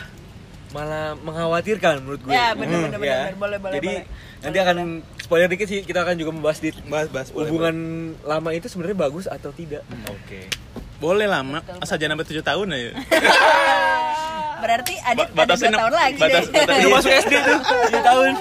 [0.72, 2.32] malah mengkhawatirkan menurut gue.
[2.32, 3.34] Ya, bener, bener, Hmm, bener, bener.
[3.36, 4.04] Boleh, boleh, Jadi boleh.
[4.40, 4.76] nanti akan
[5.22, 7.30] spoiler dikit sih kita akan juga membahas di Bahas, bahas.
[7.30, 7.76] boleh, hubungan
[8.20, 9.86] lama itu sebenarnya bagus atau tidak.
[9.86, 10.12] Hmm.
[10.12, 10.50] Oke.
[10.98, 12.90] Boleh lama, asal jangan sampai 7 tahun aja.
[14.62, 17.58] berarti adit Ba- ada dua tahun lagi batas- deh batas- Udah masuk SD tuh
[17.90, 18.32] 7 tahun.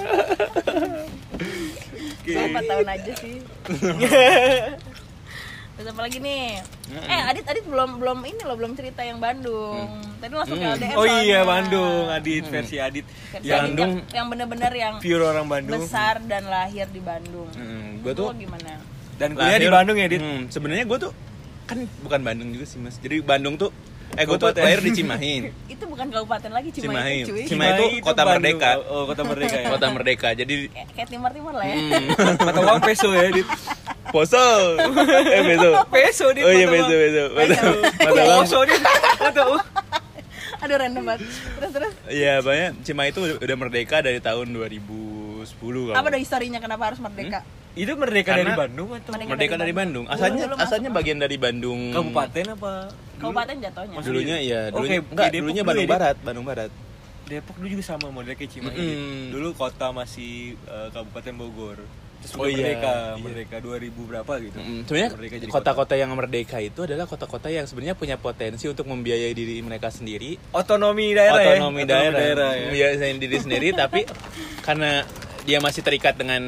[2.22, 3.34] Gua empat tahun aja sih
[5.72, 6.60] Terus apa lagi nih?
[6.92, 9.88] Eh, Adit Adit belum belum ini loh, belum cerita yang Bandung.
[10.20, 10.96] Tadi langsung ke LDR.
[11.00, 11.38] Oh iya soalnya.
[11.48, 13.06] Bandung, Adit versi Adit.
[13.08, 13.90] Versi Yang Adit Bandung.
[13.90, 15.80] yang, yang bener-bener yang pure orang Bandung.
[15.80, 17.48] besar dan lahir di Bandung.
[17.56, 18.76] Hmm, gue tuh gimana?
[19.16, 20.20] Dan kuliah di Bandung ya, Dit.
[20.20, 21.12] Hmm, sebenarnya gue tuh
[21.62, 23.00] kan bukan Bandung juga sih mas.
[23.00, 23.72] Jadi Bandung tuh
[24.12, 25.34] Eh, gue tuh lahir di Cimahi.
[25.72, 26.84] Itu bukan kabupaten lagi Cimahi.
[26.84, 27.44] Cimahi, itu cuy.
[27.48, 27.70] Cimahi.
[27.72, 28.70] itu kota merdeka.
[28.86, 29.68] Oh, kota merdeka ya.
[29.72, 30.28] Kota Merdeka.
[30.36, 31.76] Jadi Kayak, kayak timur-timur lah ya.
[31.76, 32.06] hmm,
[32.46, 33.48] Mata uang peso ya, Dit.
[34.12, 34.36] Poso.
[35.32, 35.42] Eh.
[35.88, 36.44] Peso, Dit.
[36.44, 36.74] Oh iya, uang.
[36.76, 37.24] beso.
[37.32, 37.56] Mata,
[38.12, 38.40] uang.
[38.44, 38.82] Poso, Dit.
[39.18, 39.64] Mata uang.
[40.62, 41.20] Aduh random banget.
[41.58, 41.92] Terus terus.
[42.06, 45.42] Iya, banyak Cimahi itu udah merdeka dari tahun 2010
[45.88, 45.96] kalau.
[45.96, 47.42] Apa dong historinya kenapa harus merdeka?
[47.72, 50.04] Itu merdeka Karena- dari Bandung atau Merdeka Merdeka dari Bandung.
[50.06, 51.90] Asalnya asalnya bagian dari Bandung.
[51.90, 52.72] kabupaten apa?
[53.22, 53.96] Kabupaten jatuhnya.
[54.02, 55.92] Dulunya iya, Oke, dulunya di enggak, Depok dulunya dulu Bandung ya?
[55.94, 56.70] Barat, Bandung Barat.
[57.22, 58.76] Depok dulu juga sama modelnya kayak Cimahi.
[58.76, 59.22] Mm-mm.
[59.30, 61.78] Dulu kota masih eh, Kabupaten Bogor.
[62.22, 63.18] Terus Oh iya, merdeka, iya.
[63.18, 64.58] merdeka 2000 berapa gitu.
[64.62, 65.10] Mm, Sebenarnya
[65.50, 70.38] kota-kota yang merdeka itu adalah kota-kota yang sebenarnya punya potensi untuk membiayai diri mereka sendiri,
[70.54, 71.58] otonomi daerah ya.
[71.58, 72.70] otonomi daerah, ya.
[72.70, 74.06] membiayai diri sendiri, tapi
[74.62, 75.02] karena
[75.42, 76.42] dia masih terikat dengan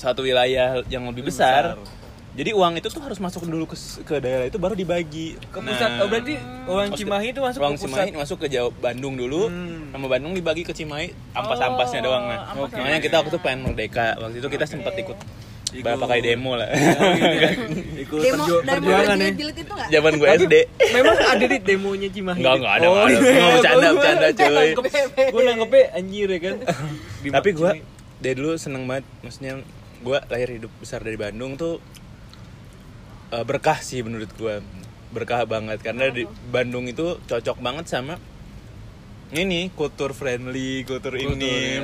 [0.00, 2.03] satu wilayah yang lebih Lebih besar, besar.
[2.34, 5.90] Jadi uang itu tuh harus masuk dulu ke, ke daerah itu baru dibagi Ke pusat.
[5.96, 7.90] oh berarti uang Cimahi itu masuk uang ke pusat.
[8.04, 9.88] Cimahi masuk ke Jawa Bandung dulu, Hmm.
[9.88, 12.42] sama Bandung dibagi ke Cimahi, ampas-ampasnya Oh, doang nah.
[12.48, 12.78] ampas-ampasnya.
[12.80, 15.18] Makanya kita waktu itu pengen merdeka, waktu itu kita sempat ikut.
[15.76, 16.70] Bapak kayak demo lah.
[17.98, 19.26] Ikut Demo perju- dari perjuangan ya.
[19.26, 19.86] enggak?
[19.88, 20.54] Zaman gue SD.
[20.92, 22.38] Memang ada di demonya Cimahi.
[22.38, 23.10] Enggak, enggak ada, Oh, enggak ada.
[23.10, 23.32] iya.
[23.34, 24.68] Nggak, bercanda, bercanda, cuy.
[25.28, 26.56] Gue nanggepnya anjir ya kan.
[27.32, 27.70] Tapi gue
[28.16, 29.52] dari dulu seneng banget, maksudnya
[29.98, 31.82] gue lahir hidup besar dari Bandung tuh
[33.34, 34.62] eh, berkah sih menurut gue,
[35.10, 38.16] berkah banget karena di Bandung itu cocok banget sama
[39.34, 41.50] ini kultur friendly, kultur, ini.
[41.74, 41.82] ya.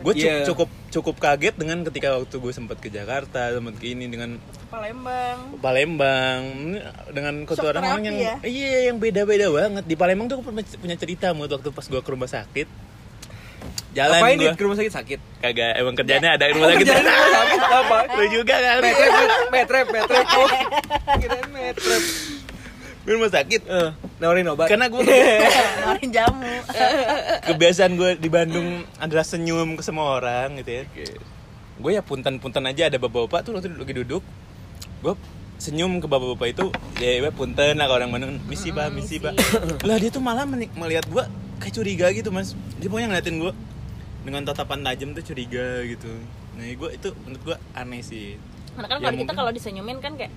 [0.00, 0.48] Gue Iya.
[0.48, 4.40] cukup cukup kaget dengan ketika waktu gue sempat ke Jakarta, sempat ke ini dengan
[4.72, 5.60] Palembang.
[5.60, 6.42] Palembang
[7.12, 8.34] dengan kultur orang terapi yang ya?
[8.44, 10.46] iya yang beda-beda banget di Palembang tuh gue
[10.80, 12.68] punya, cerita waktu pas gue ke rumah sakit
[13.92, 14.54] jalan Ngapain gue Dit?
[14.54, 15.20] ke rumah sakit sakit?
[15.38, 17.98] kagak emang kerjanya ada di rumah sakit Kerjaan di rumah sakit apa?
[18.10, 19.12] lu juga kan Metrep,
[19.50, 20.26] metrep, metrep.
[20.32, 20.48] Oh,
[21.20, 22.02] kirain metrep.
[23.00, 24.66] di rumah sakit Eh, nawarin obat.
[24.66, 25.02] karena gue
[25.80, 26.52] Nawarin jamu.
[27.44, 30.84] kebiasaan gue di Bandung adalah senyum ke semua orang gitu ya
[31.74, 34.22] gue ya punten-punten aja ada bapak-bapak tuh waktu lagi duduk
[35.00, 35.14] gue
[35.56, 39.34] senyum ke bapak-bapak itu ya ya, punten lah ke orang Bandung misi bah misi bah
[39.82, 41.24] lah dia tuh malah melihat gue
[41.64, 42.52] kayak curiga gitu mas.
[42.76, 43.52] Dia pokoknya ngeliatin gue
[44.28, 46.12] dengan tatapan tajam tuh curiga gitu.
[46.60, 48.36] Nah gue itu menurut gue aneh sih.
[48.76, 50.32] Karena kan Ya, kalau kita kalau disenyumin kan kayak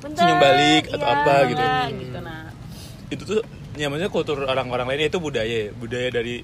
[0.00, 1.60] bentar, Senyum balik atau iya, apa gitu.
[1.60, 2.44] enggak, gitu nah.
[3.10, 3.40] itu tuh
[3.74, 5.70] ya maksudnya kultur orang-orang lainnya itu budaya ya.
[5.76, 6.40] Budaya dari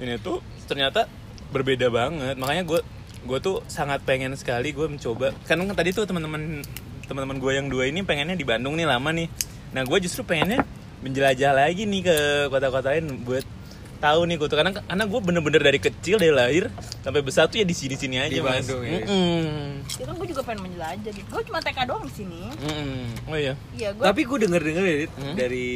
[0.00, 1.04] ini tuh ternyata
[1.52, 2.40] berbeda banget.
[2.40, 2.80] Makanya gue
[3.28, 5.36] gue tuh sangat pengen sekali gue mencoba.
[5.44, 6.64] Kan tadi tuh teman-teman
[7.04, 9.28] teman-teman gue yang dua ini pengennya di Bandung nih lama nih.
[9.74, 10.64] Nah gue justru pengennya
[11.02, 12.16] menjelajah lagi nih ke
[12.50, 13.57] kota-kota lain buat
[13.98, 17.58] tahu nih gue tuh karena karena gue bener-bener dari kecil dari lahir sampai besar tuh
[17.58, 19.02] ya di sini-sini aja Di mas Bandung ya?
[19.02, 19.82] Mm-mm.
[19.84, 21.28] Itu kan gue juga pengen menjelajah gitu.
[21.28, 22.40] Gue cuma TK doang di sini.
[22.56, 23.02] Mm-mm.
[23.26, 25.34] oh iya Iya, gue Tapi gue denger-denger ya Dit, Hmm?
[25.34, 25.68] dari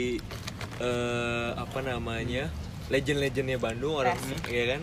[0.78, 2.46] eh, apa namanya
[2.88, 4.48] legend-legendnya Bandung orang Res.
[4.48, 4.80] ya kan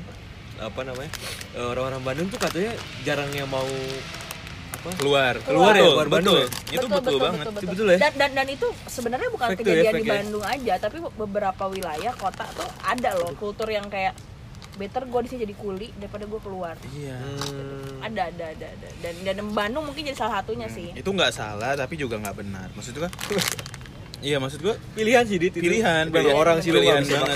[0.61, 1.11] apa namanya
[1.51, 3.65] Eh, orang-orang Bandung tuh katanya jarang yang mau
[4.79, 6.47] apa keluar Keluar ya, Betul, keluar Bandung betul.
[6.47, 6.73] ya?
[6.73, 7.97] itu betul, banget Itu betul ya?
[7.99, 10.13] Dan, dan dan itu sebenarnya bukan Fact ya, kejadian di fact ya.
[10.15, 14.15] Bandung aja, tapi beberapa wilayah kota tuh ada loh kultur yang kayak
[14.75, 16.75] better gue di sini jadi kuli daripada gue keluar.
[16.89, 17.99] iya Hmm.
[18.01, 18.87] Ada ada ada ada.
[19.01, 20.87] Dan dan Bandung mungkin jadi salah satunya sih.
[20.89, 23.11] itu nggak salah tapi juga nggak benar maksud gua
[24.23, 25.51] iya maksud gua pilihan sih Dit.
[25.53, 26.31] Pilihan, Bagi pilihan.
[26.33, 27.35] orang sih Pilihan banget.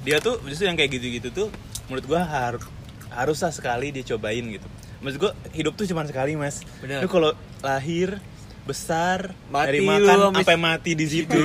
[0.00, 1.48] dia tuh justru yang kayak gitu-gitu tuh
[1.88, 2.60] menurut gua harus
[3.08, 4.68] haruslah sekali dia cobain gitu
[5.04, 6.98] maksud gua hidup tuh cuma sekali mas Benar.
[6.98, 8.16] lu kalau lahir
[8.64, 11.36] besar Mati dari lu makan sampai- sampai mati di situ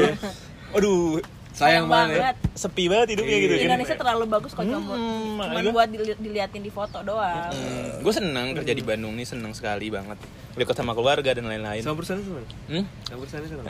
[0.72, 1.20] aduh
[1.50, 2.40] Sayang banget.
[2.56, 3.44] sepi banget hidupnya Iya.
[3.44, 7.52] gitu kan Indonesia terlalu bagus kok cuma Hmm, makanya- buat dili- diliatin di foto doang.
[8.00, 10.16] gue seneng kerja di Bandung nih seneng sekali banget
[10.56, 12.40] dekat sama keluarga dan lain-lain Sama perusahaan sama.
[12.70, 12.84] hmm?
[13.04, 13.64] Sama perusahaan sama.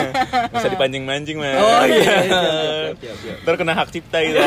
[0.54, 2.40] bisa dipancing-mancing mas Oh iya, iya,
[2.94, 3.36] siap, siap.
[3.42, 4.38] ntar kena hak cipta gitu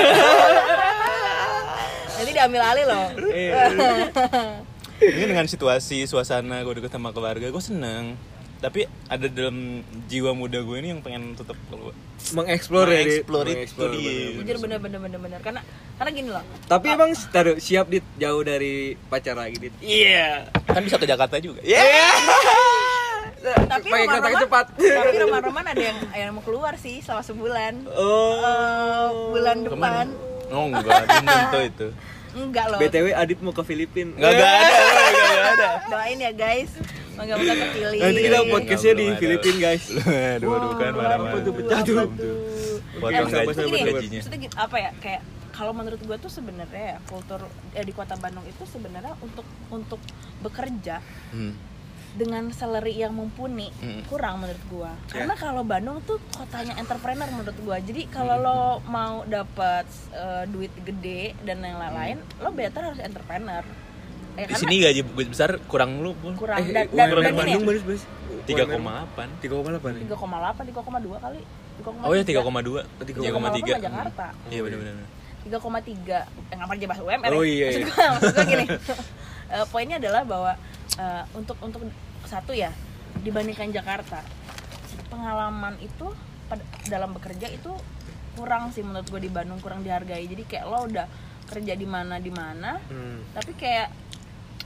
[2.16, 3.06] Nanti diambil alih loh.
[4.98, 8.16] Ini dengan situasi suasana gue deket sama keluarga gue seneng
[8.56, 11.92] tapi ada dalam jiwa muda gue ini yang pengen tetap keluar
[12.32, 13.04] Mengeksplor ya.
[13.04, 13.68] Mengeksplor itu dia.
[13.70, 14.34] bener-bener.
[14.34, 15.62] Jujur bener bener bener bener karena
[15.96, 16.42] karena gini loh.
[16.66, 19.74] Tapi emang taruh siap dit jauh dari pacar lagi dit.
[19.78, 21.84] iya kan bisa ke Jakarta juga ya
[23.46, 24.66] Tapi Pakai kereta roman-roman- cepat.
[24.74, 27.74] Tapi roman-roman ada yang yang mau keluar sih selama sebulan.
[27.88, 28.34] Oh.
[28.34, 30.06] Eh, bulan depan
[30.48, 31.88] oh enggak belum tentu itu
[32.36, 32.78] enggak loh.
[32.78, 34.12] BTW Adit mau ke Filipina.
[34.12, 34.76] enggak enggak ada
[35.16, 36.72] enggak ada Doain ya guys.
[37.16, 37.98] Moga-moga kepilih.
[37.98, 39.06] Nanti kita podcastnya di.
[39.16, 39.84] Filipina guys.
[40.36, 41.96] aduh aduh kan marah-marah Apa tuh, pecah tuh.
[42.96, 44.20] Potong Eh, maksudnya gajinya.
[44.20, 47.40] maksudnya gitu, apa ya kayak kalau menurut gue tuh sebenarnya ya kultur
[47.72, 50.00] eh, di kota Bandung itu sebenarnya untuk untuk
[50.42, 51.00] bekerja
[51.32, 51.56] Hmm.
[52.16, 54.08] Dengan salary yang mumpuni Mm.
[54.08, 55.20] kurang menurut gua Ya.
[55.20, 60.72] karena kalau Bandung tuh kotanya entrepreneur menurut gua jadi kalau lo mau dapat eh, duit
[60.82, 63.64] gede dan yang lain-lain lo better harus entrepreneur
[64.34, 66.36] ya, Di sini gaji gaji besar kurang lu pun.
[66.36, 68.04] kurang Eh, dan, dan, dan kurang ini Bandung baris baris
[68.46, 69.42] 3,8.
[69.42, 71.42] 3,8 nih 3,8 3,2 kali
[71.76, 72.84] 3,3 Oh ya 3,2.
[73.02, 75.08] 3,3 Jakarta Iya benar-benar.
[75.44, 77.50] 3,3 yang apa aja bahas UMR Oh, ya.
[77.50, 77.88] iya, maksud iya.
[77.88, 78.66] gua, maksud gua gini
[79.46, 80.52] Eh, poinnya adalah bahwa
[80.96, 81.86] eh, untuk untuk
[82.26, 82.70] satu ya
[83.18, 84.22] dibandingkan Jakarta
[85.08, 86.12] pengalaman itu
[86.86, 87.72] dalam bekerja itu
[88.36, 91.08] kurang sih menurut gue di Bandung kurang dihargai jadi kayak lo udah
[91.46, 93.22] kerja di mana di mana Hmm.
[93.32, 93.90] tapi kayak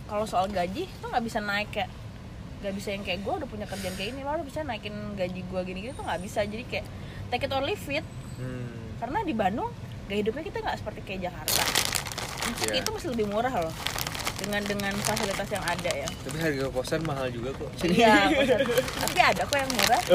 [0.06, 1.89] kalau soal gaji tuh nggak bisa naik kayak
[2.60, 5.41] nggak bisa yang kayak gue udah punya kerjaan kayak ini lo udah bisa naikin gaji
[5.41, 6.86] gue gini-gini tuh nggak bisa jadi kayak
[7.30, 8.04] take it or leave it
[8.36, 8.95] Hmm.
[8.98, 9.67] karena di Bandung
[10.08, 11.63] gaya hidupnya kita nggak seperti kayak Jakarta
[12.65, 12.82] Iya.
[12.82, 13.74] itu masih lebih murah loh
[14.39, 16.08] dengan dengan fasilitas yang ada ya.
[16.25, 17.69] Tapi harga kosan mahal juga kok.
[17.86, 18.60] iya kosan.
[19.04, 20.02] tapi ada kok yang murah.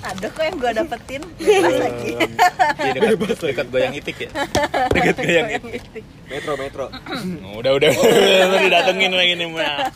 [0.00, 1.22] Ada kok yang gue dapetin.
[1.36, 2.12] Bebas lagi.
[2.80, 4.30] Di dekat dekat goyang itik ya.
[4.96, 6.04] Dekat goyang itik.
[6.24, 6.86] Metro metro.
[7.44, 7.90] Oh, udah udah.
[7.92, 9.92] Udah didatengin lagi nih mah.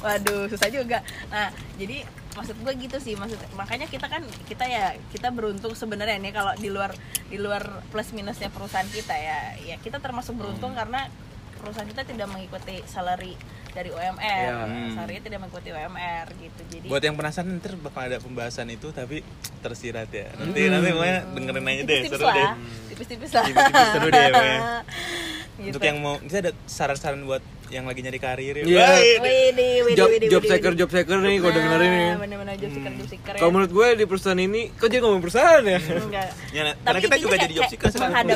[0.00, 1.04] waduh susah juga.
[1.28, 3.12] Nah jadi maksud gue gitu sih.
[3.12, 6.96] Maksud makanya kita kan kita ya kita beruntung sebenarnya nih kalau di luar
[7.28, 9.52] di luar plus minusnya perusahaan kita ya.
[9.68, 11.12] Ya kita termasuk beruntung karena
[11.64, 13.34] perusahaan kita tidak mengikuti salary
[13.72, 14.68] dari UMR Ya.
[14.94, 19.24] salary tidak mengikuti UMR gitu jadi Buat yang penasaran ntar bakal ada pembahasan itu tapi
[19.58, 20.28] tersirat ya.
[20.36, 22.48] Nanti nanti pokoknya dengerin aja deh seru deh.
[22.92, 24.60] tipis-tipis lah Tipis-tipis seru deh pokoknya.
[25.54, 25.70] Gitu.
[25.70, 27.38] Untuk yang mau kita ada saran-saran buat
[27.70, 28.64] yang lagi nyari karir ya.
[28.66, 28.74] Iya.
[28.74, 32.02] Wah, Widih, widih, Job widih, job widih, seeker job seeker nih kalau dengerin nih.
[32.04, 33.38] Nah, bener-bener job seeker job seeker ya.
[33.38, 35.78] Kalau menurut gue di perusahaan ini, kok jadi ngomong perusahaan ya?
[35.78, 36.28] Enggak.
[36.50, 38.34] Ya, karena Tapi kita juga jadi job seeker sekarang.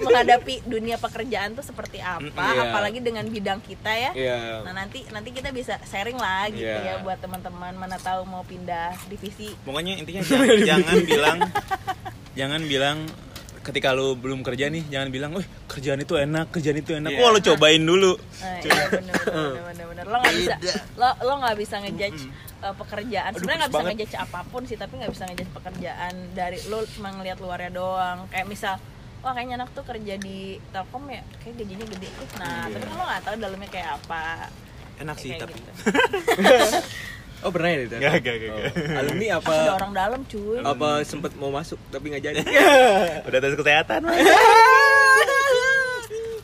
[0.00, 2.62] Menghadapi dunia pekerjaan tuh seperti apa, Iya.
[2.66, 4.10] apalagi dengan bidang kita ya.
[4.12, 4.38] Iya.
[4.64, 6.80] Nah nanti nanti kita bisa sharing lah gitu Iya.
[6.80, 9.52] ya buat teman-teman mana tahu mau pindah divisi.
[9.60, 11.38] Pokoknya intinya jangan, jangan bilang
[12.32, 12.98] jangan bilang
[13.60, 17.20] ketika lu belum kerja nih jangan bilang, "Wih, kerjaan itu enak, kerjaan itu enak." Iya.
[17.20, 18.16] Wah, lu cobain dulu.
[18.16, 20.04] Nah, iya bener bener bener bener.
[20.08, 20.54] Lo nggak bisa
[20.96, 22.22] lo lo nggak bisa ngejudge
[22.64, 23.30] uh, pekerjaan.
[23.36, 23.92] Sebenarnya nggak bisa banget.
[23.92, 28.18] ngejudge apa pun sih, tapi nggak bisa ngejudge pekerjaan dari lo cuma ngelihat luarnya doang.
[28.32, 28.74] Kayak misal
[29.20, 32.28] Wah kayaknya anak tuh kerja di Telkom ya, kayak gajinya gede tuh.
[32.40, 34.22] Nah, tapi kan lo nggak tahu dalamnya kayak apa.
[34.96, 35.52] Enak sih Kayak tapi.
[35.56, 35.72] gitu.
[37.40, 38.52] Oh pernah ya Gak, gak, gak, gak.
[38.52, 39.00] Oh.
[39.00, 39.54] Alumni apa?
[39.64, 40.60] Ada orang dalam cuy.
[40.60, 42.40] Apa sempet mau masuk tapi nggak jadi?
[43.32, 44.00] Udah tes kesehatan.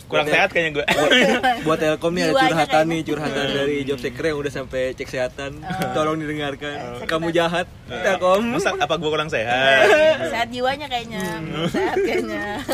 [0.07, 0.85] Kurang sehat kayaknya gue.
[1.67, 5.59] Buat Telkom nih ada curhatan nih, curhatan dari job seeker yang udah sampai cek kesehatan.
[5.91, 7.03] Tolong didengarkan.
[7.03, 8.55] Sakit Kamu jahat, Telkom.
[8.55, 9.91] Masa apa gue kurang sehat?
[10.31, 11.67] Sehat jiwanya kayaknya, Hmm.
[11.67, 12.45] sehat kayaknya.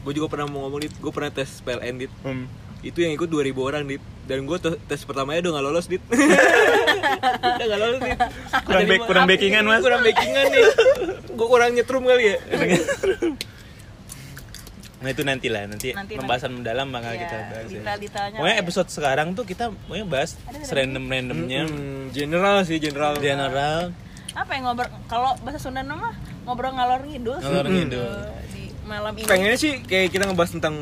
[0.00, 2.12] Gue juga pernah mau ngomong dit, gue pernah tes PLN dit.
[2.20, 2.50] Hmm.
[2.80, 4.02] Itu yang ikut 2000 orang dit.
[4.24, 6.02] Dan gue tes pertamanya udah gak lolos dit.
[6.10, 8.18] udah gak lolos dit.
[8.64, 9.78] Kurang back- kurang backingan, Mas.
[9.78, 10.64] Kurang backingan nih.
[11.28, 12.36] gue kurang nyetrum kali ya.
[14.98, 17.78] Nah itu nanti lah, nanti, Nanti, pembahasan mendalam bakal Iya, kita bahas ya.
[17.78, 18.62] detail-detailnya Pokoknya ya.
[18.62, 23.14] episode sekarang tuh kita pokoknya bahas Ada serandom-randomnya Hmm, general sih general.
[23.16, 23.94] general
[24.32, 26.10] Apa yang ngobrol kalau bahasa Sunda nama
[26.42, 27.46] ngobrol ngalor ngidul sih.
[27.46, 28.10] Ngalor ngidul.
[28.48, 29.24] Di malam ini.
[29.24, 30.74] Pengennya sih kayak kita ngebahas tentang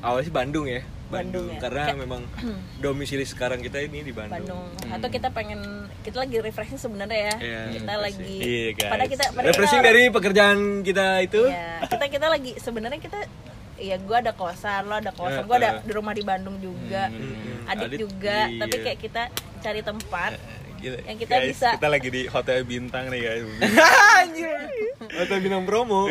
[0.00, 0.84] awalnya sih Bandung ya.
[1.12, 1.60] Bandung Bandung, ya.
[1.60, 2.22] karena Kayak- memang
[2.82, 4.40] domisili sekarang kita ini di Bandung.
[4.42, 4.64] Bandung.
[4.88, 5.60] Atau kita pengen
[6.00, 7.34] kita lagi refreshing sebenarnya ya.
[7.36, 8.02] Iya, kita refreshing.
[8.02, 8.90] lagi Iya, guys.
[8.90, 11.42] pada kita pada Refreshing kita, dari pekerjaan kita itu.
[11.44, 13.18] Iya, kita kita lagi sebenarnya kita
[13.78, 15.82] ya gue ada kosan, lo ada kosan, Eh, gue ada eh.
[15.82, 18.58] di rumah di Bandung juga, Hmm, adik, Adit, juga, iya.
[18.58, 19.22] tapi kayak kita
[19.60, 20.32] cari tempat
[20.78, 20.98] Gila.
[21.04, 23.42] Yang kita Guys, bisa- kita lagi di hotel bintang nih guys
[24.18, 24.50] Anjir.
[25.16, 26.10] Atau bintang promo.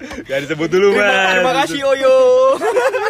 [0.00, 2.16] Gak disebut dulu mas Terima kasih Oyo.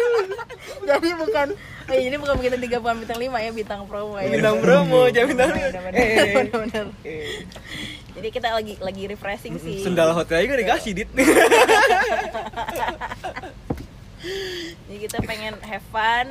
[0.87, 1.47] jadi bukan
[1.87, 5.27] oh, ini bukan bintang tiga bukan bintang lima ya bintang promo ya Bintang promo, jangan
[5.29, 5.49] bintang.
[5.51, 6.85] Bener-bener, Eh, bener-bener.
[8.11, 11.09] jadi kita lagi lagi refreshing sih Sendal hotel aja gak dikasih dit.
[14.83, 16.27] jadi kita pengen have fun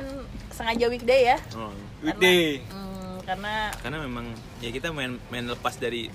[0.51, 2.61] sengaja weekday ya Oh, Weekday.
[2.65, 4.25] Hmm, karena Karena memang
[4.57, 6.07] ya kita main main lepas dari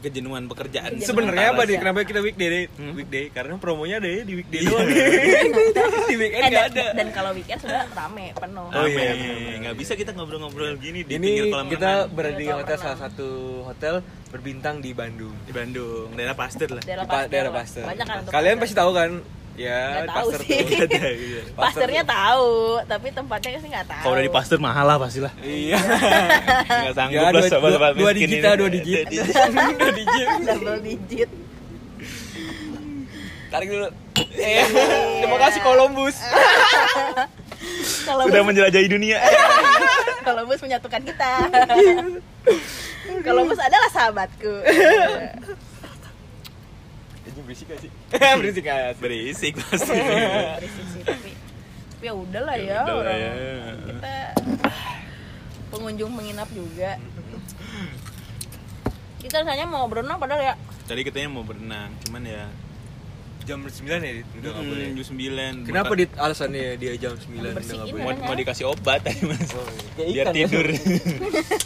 [0.00, 1.76] kejenuhan pekerjaan Sebenarnya apa deh?
[1.76, 2.64] Kenapa kita weekday deh?
[2.74, 2.92] Hmm?
[2.94, 4.70] Weekday karena promonya ya di weekday Iya.
[4.70, 4.86] doang.
[6.10, 6.86] di weekend eh, nggak dan, ada.
[6.96, 8.90] dan kalau weekend sudah rame penuh Oh, Rame.
[8.90, 9.56] iya, bener-bener.
[9.60, 12.98] nggak bisa kita ngobrol-ngobrol gini di Ini pinggir kolam kita renang berada di hotel salah
[12.98, 13.28] satu
[13.62, 13.94] hotel
[14.28, 15.34] berbintang di Bandung.
[15.42, 17.06] di Bandung daerah Pasteur lah daerah
[17.52, 19.10] Pasteur banyak kan untuk Kalian pasti tahu kan?
[19.52, 20.56] Ya, Nggak tahu sih.
[20.56, 20.78] tuh.
[20.80, 21.40] Ada, iya.
[21.52, 22.50] Pasternya tahu
[22.82, 25.76] tapi tempatnya sih nggak tahu kalau udah di Pasteur mahal lah pasti lah Iya.
[26.80, 29.04] nggak sanggup Ya, lah dua, dua, dua digit lah, dua digit.
[29.06, 30.26] Dua digit.
[30.48, 31.30] double digit
[33.50, 33.88] Tarik dulu.
[34.32, 34.62] Eh,
[35.18, 36.16] terima kasih Columbus.
[38.06, 39.18] kalau Sudah menjelajahi dunia.
[40.20, 41.32] kalau bus menyatukan kita
[43.20, 44.52] kalau bus adalah sahabatku
[47.52, 47.90] berisik gak sih?
[48.38, 49.00] berisik gak sih?
[49.02, 49.98] Berisik pasti.
[49.98, 51.30] Berisik sih, tapi
[51.90, 53.32] tapi ya udahlah ya, Ya udahlah orang ya.
[53.84, 54.14] kita
[55.68, 56.96] pengunjung menginap juga
[59.20, 60.54] kita rasanya mau berenang padahal ya
[60.88, 62.48] Tadi katanya mau berenang, cuman ya
[63.40, 63.98] Jam 9 ya?
[63.98, 64.28] Dit?
[64.36, 65.04] Udah gak boleh jam
[65.64, 65.66] 9.
[65.66, 67.92] Kenapa dit alasannya dia jam 9 udah Bersihin gak ya.
[67.92, 68.04] boleh?
[68.04, 69.50] mau, mau dikasih obat tadi Mas.
[69.52, 69.90] Oh, iya.
[69.96, 70.66] Kayak Biar tidur.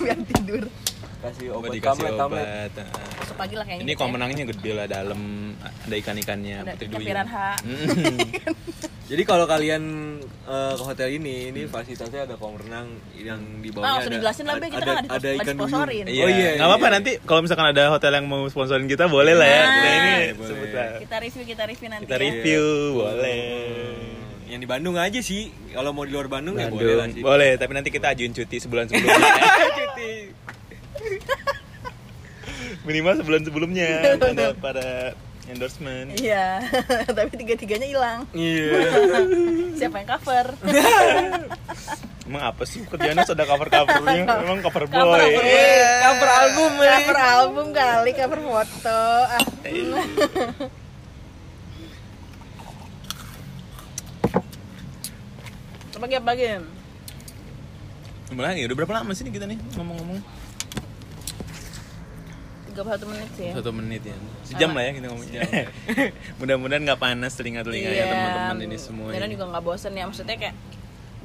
[0.00, 0.62] biar tidur
[1.24, 2.44] Kasih obat dikasih kamlet, kamlet.
[2.44, 2.70] obat.
[2.76, 2.88] ah.
[3.16, 4.14] besok pagi lah kayaknya Ini kolam ya.
[4.14, 5.20] renangnya gede lah dalam
[5.56, 7.08] ada ikan-ikannya Ada putri ikan duyung.
[7.08, 7.48] piranha.
[7.58, 8.18] Mm.
[9.04, 9.82] Jadi kalau kalian
[10.22, 14.14] eh, ke hotel ini, ini fasilitasnya ada kolam renang yang di Ah, bawahnya usah ada
[14.14, 14.54] dijelasin lah.
[14.56, 16.02] Kita ada, kan ada ikan disponsorin.
[16.02, 16.08] duyung.
[16.10, 16.50] Iya, Oh iya.
[16.54, 16.94] nggak apa-apa iya.
[16.94, 19.60] nanti kalau misalkan ada hotel yang mau sponsorin kita boleh lah ya.
[19.60, 20.46] Nah, Nah, ini boleh.
[20.46, 20.88] sebut lah.
[20.98, 22.20] kita review kita review nanti Kita ya.
[22.22, 22.64] review,
[22.98, 23.44] boleh.
[24.44, 25.42] Yang di Bandung aja sih.
[25.70, 27.12] Kalau mau di luar Bandung, ya boleh lah Bandung.
[27.14, 27.22] sih.
[27.22, 29.20] Boleh, tapi nanti kita ajuin cuti sebulan sebelumnya.
[29.80, 30.12] Cuti.
[32.84, 33.88] Minimal sebulan sebelumnya
[34.20, 36.16] ada pada endorsement.
[36.16, 36.60] iya
[37.16, 38.80] tapi tiga tiganya hilang Iya.
[39.80, 40.46] siapa yang cover
[42.24, 44.24] Emang apa sih kerjanya sudah cover covernya?
[44.24, 44.96] Emang cover boy.
[44.96, 45.44] Cover, cover.
[45.44, 46.92] Iya, cover album ya.
[46.96, 49.44] cover album kali cover foto ah.
[55.94, 56.44] apa lagi apa lagi
[58.24, 58.64] Gimana lagi?
[58.66, 60.18] Udah berapa lama sih nih kita nih ngomong-ngomong?
[62.74, 64.16] 31 menit sih ya Satu menit ya.
[64.42, 65.40] Sejam lah ya kita ngomongnya.
[66.38, 68.06] Mudah-mudahan nggak panas telinga-telinganya Iya.
[68.06, 69.08] teman-teman ini semua.
[69.10, 70.54] Dan juga nggak bosen ya maksudnya kayak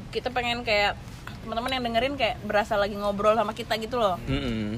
[0.10, 0.94] kita pengen kayak
[1.40, 4.78] teman-teman yang dengerin kayak berasa lagi ngobrol sama kita gitu loh Mm-mm.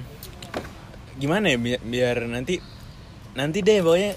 [1.14, 2.60] Gimana ya biar, biar nanti
[3.32, 4.12] nanti deh pokoknya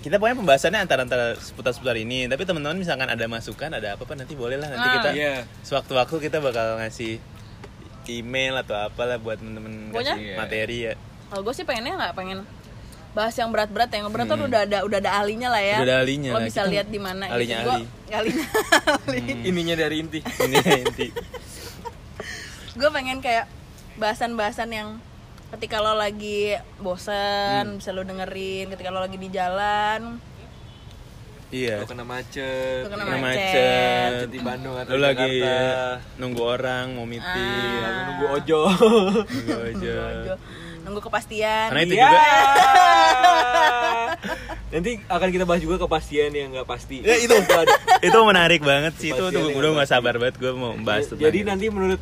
[0.00, 4.02] kita pokoknya pembahasannya antara antara seputar seputar ini tapi teman-teman misalkan ada masukan ada apa
[4.02, 4.94] apa nanti boleh lah nanti Ah.
[4.94, 5.34] kita Iya.
[5.62, 7.20] sewaktu-waktu kita bakal ngasih
[8.08, 10.92] email atau apalah buat temen-temen Pokoknya- kasih materi ya
[11.30, 12.42] kalau gue sih pengennya nggak pengen
[13.10, 13.96] bahas yang berat-berat ya.
[13.96, 15.82] yang berat tuh udah ada udah ada ahlinya lah ya Hmm.
[15.82, 16.44] Udah ada ahlinya lo lah.
[16.44, 17.66] bisa lihat di mana ahlinya gitu.
[17.66, 17.86] Gua- ahli.
[18.06, 18.12] Hmm.
[18.12, 18.46] ahlinya
[18.88, 20.18] ahli Ininya dari inti.
[20.44, 21.06] ini inti
[22.72, 23.50] gue pengen kayak
[23.96, 24.88] bahasan-bahasan yang
[25.50, 27.78] ketika lo lagi bosan Hmm.
[27.78, 30.22] bisa lo dengerin ketika lo lagi di jalan
[31.50, 32.86] iya Lo kena macet.
[32.86, 33.42] Lo kena Kena macet.
[33.42, 38.06] macet di Bandung atau lu lagi ya, nunggu orang mau meeting Ah.
[38.06, 38.60] Nunggu ojo.
[39.26, 40.38] nunggu aja Nunggu-
[40.80, 42.04] nunggu kepastian karena itu Iya.
[42.04, 42.20] juga
[44.70, 47.02] Nanti akan kita bahas juga kepastian yang nggak pasti.
[47.02, 47.34] ya itu
[48.00, 50.72] itu menarik banget sih itu Kepastian tuh yang gue nggak gak sabar banget gue mau
[50.78, 51.48] bahas tentang Jadi itu.
[51.48, 52.00] nanti menurut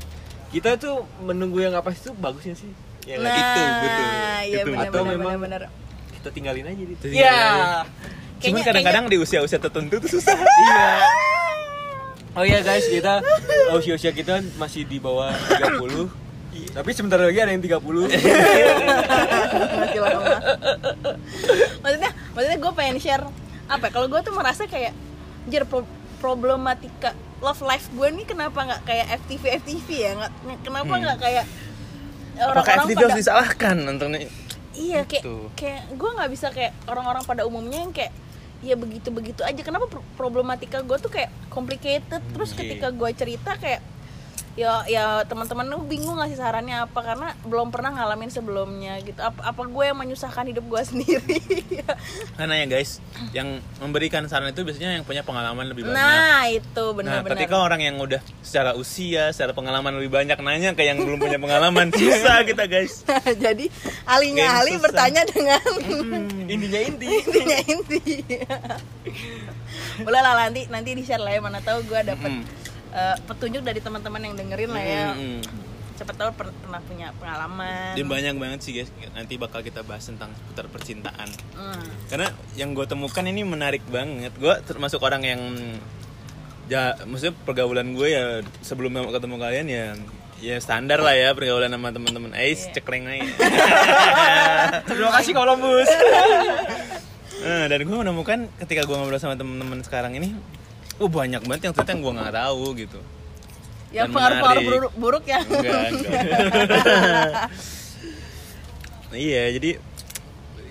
[0.48, 2.68] kita tuh menunggu yang nggak pasti tuh bagusnya sih.
[3.04, 3.24] Ya nggak?
[3.24, 4.04] nah itu, betul.
[4.44, 4.68] iya Itu.
[4.68, 5.60] benar Atau benar memang- benar
[6.12, 7.04] kita tinggalin aja gitu.
[7.08, 7.36] Iya.
[7.40, 7.88] Cuman
[8.38, 10.36] Kayaknya- kadang-kadang di usia-usia tertentu tuh susah.
[10.36, 10.84] Iya.
[12.34, 13.24] Oh iya guys, kita
[13.72, 16.27] usia-usia kita masih di bawah 30.
[16.68, 17.78] Tapi sebentar lagi ada yang 30.
[19.78, 20.24] masih lama
[21.78, 23.24] maksudnya maksudnya gue pengen share
[23.66, 24.92] apa ya, kalau gue tuh merasa kayak
[25.46, 25.86] jir pro-
[26.18, 31.02] problematika love life gue nih kenapa nggak kayak FTV FTV ya nggak kenapa Hmm.
[31.02, 31.44] nggak kayak
[32.38, 34.30] Apakah FTV pada harus disalahkan nontonnya?
[34.72, 35.36] iya kayak Gitu.
[35.54, 38.12] kayak gue nggak bisa kayak orang-orang pada umumnya yang kayak
[38.58, 42.58] ya begitu begitu aja kenapa pro- problematika gue tuh kayak complicated terus Iya.
[42.60, 43.80] ketika gue cerita kayak
[44.58, 49.38] ya ya teman-teman tuh bingung ngasih sarannya apa karena belum pernah ngalamin sebelumnya gitu apa
[49.44, 51.38] apa gue yang menyusahkan hidup gue sendiri
[52.34, 52.98] Karena ya guys,
[53.30, 55.94] yang memberikan saran itu biasanya yang punya pengalaman lebih banyak.
[55.94, 60.72] nah itu Nah, benar-benar ketika orang yang udah secara usia, secara pengalaman lebih banyak nanya
[60.72, 63.06] ke yang belum punya pengalaman, susah kita guys.
[63.44, 63.70] jadi
[64.04, 64.82] alinya ali susah.
[64.84, 65.62] bertanya dengan
[66.44, 67.06] Intinya inti.
[67.06, 68.00] intinya inti
[69.98, 72.44] boleh lah nanti nanti di share lah ya mana tahu gue dapet Mm.
[72.90, 75.40] Eh, petunjuk dari teman-teman yang dengerin lah ya Mm-mm.
[75.94, 80.06] siapa tahu per- pernah punya pengalaman Dan banyak banget sih guys, nanti bakal kita bahas
[80.06, 81.26] tentang seputar percintaan.
[81.52, 81.82] Hmm.
[82.06, 84.30] Karena yang gue temukan ini menarik banget.
[84.38, 85.42] Gue termasuk orang yang
[86.66, 88.24] ya, maksudnya pergaulan gue ya
[88.60, 89.84] sebelum ketemu kalian ya
[90.38, 92.30] ya standar lah ya pergaulan sama teman-teman.
[92.30, 92.78] Ais Iya.
[92.78, 93.26] cekleng aja.
[94.86, 95.90] Terima kasih Columbus.
[97.42, 100.30] Nah, dan gue menemukan ketika gue ngobrol sama teman-teman sekarang ini,
[100.98, 103.00] oh banyak banget yang ternyata yang gue nggak tahu gitu.
[103.88, 107.48] ya pengaruh-pengaruh buruk, buruk ya Enggak, enggak.
[109.16, 109.70] iya, jadi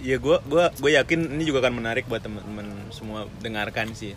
[0.06, 4.14] ya gue gua gue yakin ini juga akan menarik buat teman-teman semua dengarkan sih.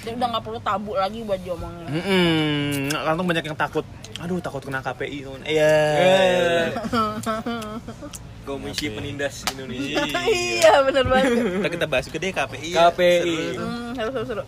[0.00, 3.84] Dia udah nggak perlu tabu lagi buat diomongin Hmm, kantong banyak yang takut.
[4.16, 5.28] Aduh, takut kena KPI.
[5.44, 5.74] Iya.
[6.00, 6.66] Eh.
[8.46, 10.06] Komisi Penindas Indonesia.
[10.30, 12.68] iya bener banget Kita kita bahas juga deh KPI.
[12.70, 12.88] ya.
[12.88, 13.10] KPI.
[13.18, 13.66] Seru tuh.
[13.66, 14.44] hmm, seru seru seru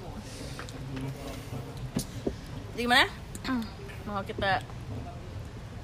[2.74, 3.11] gimana
[4.05, 4.62] mau kita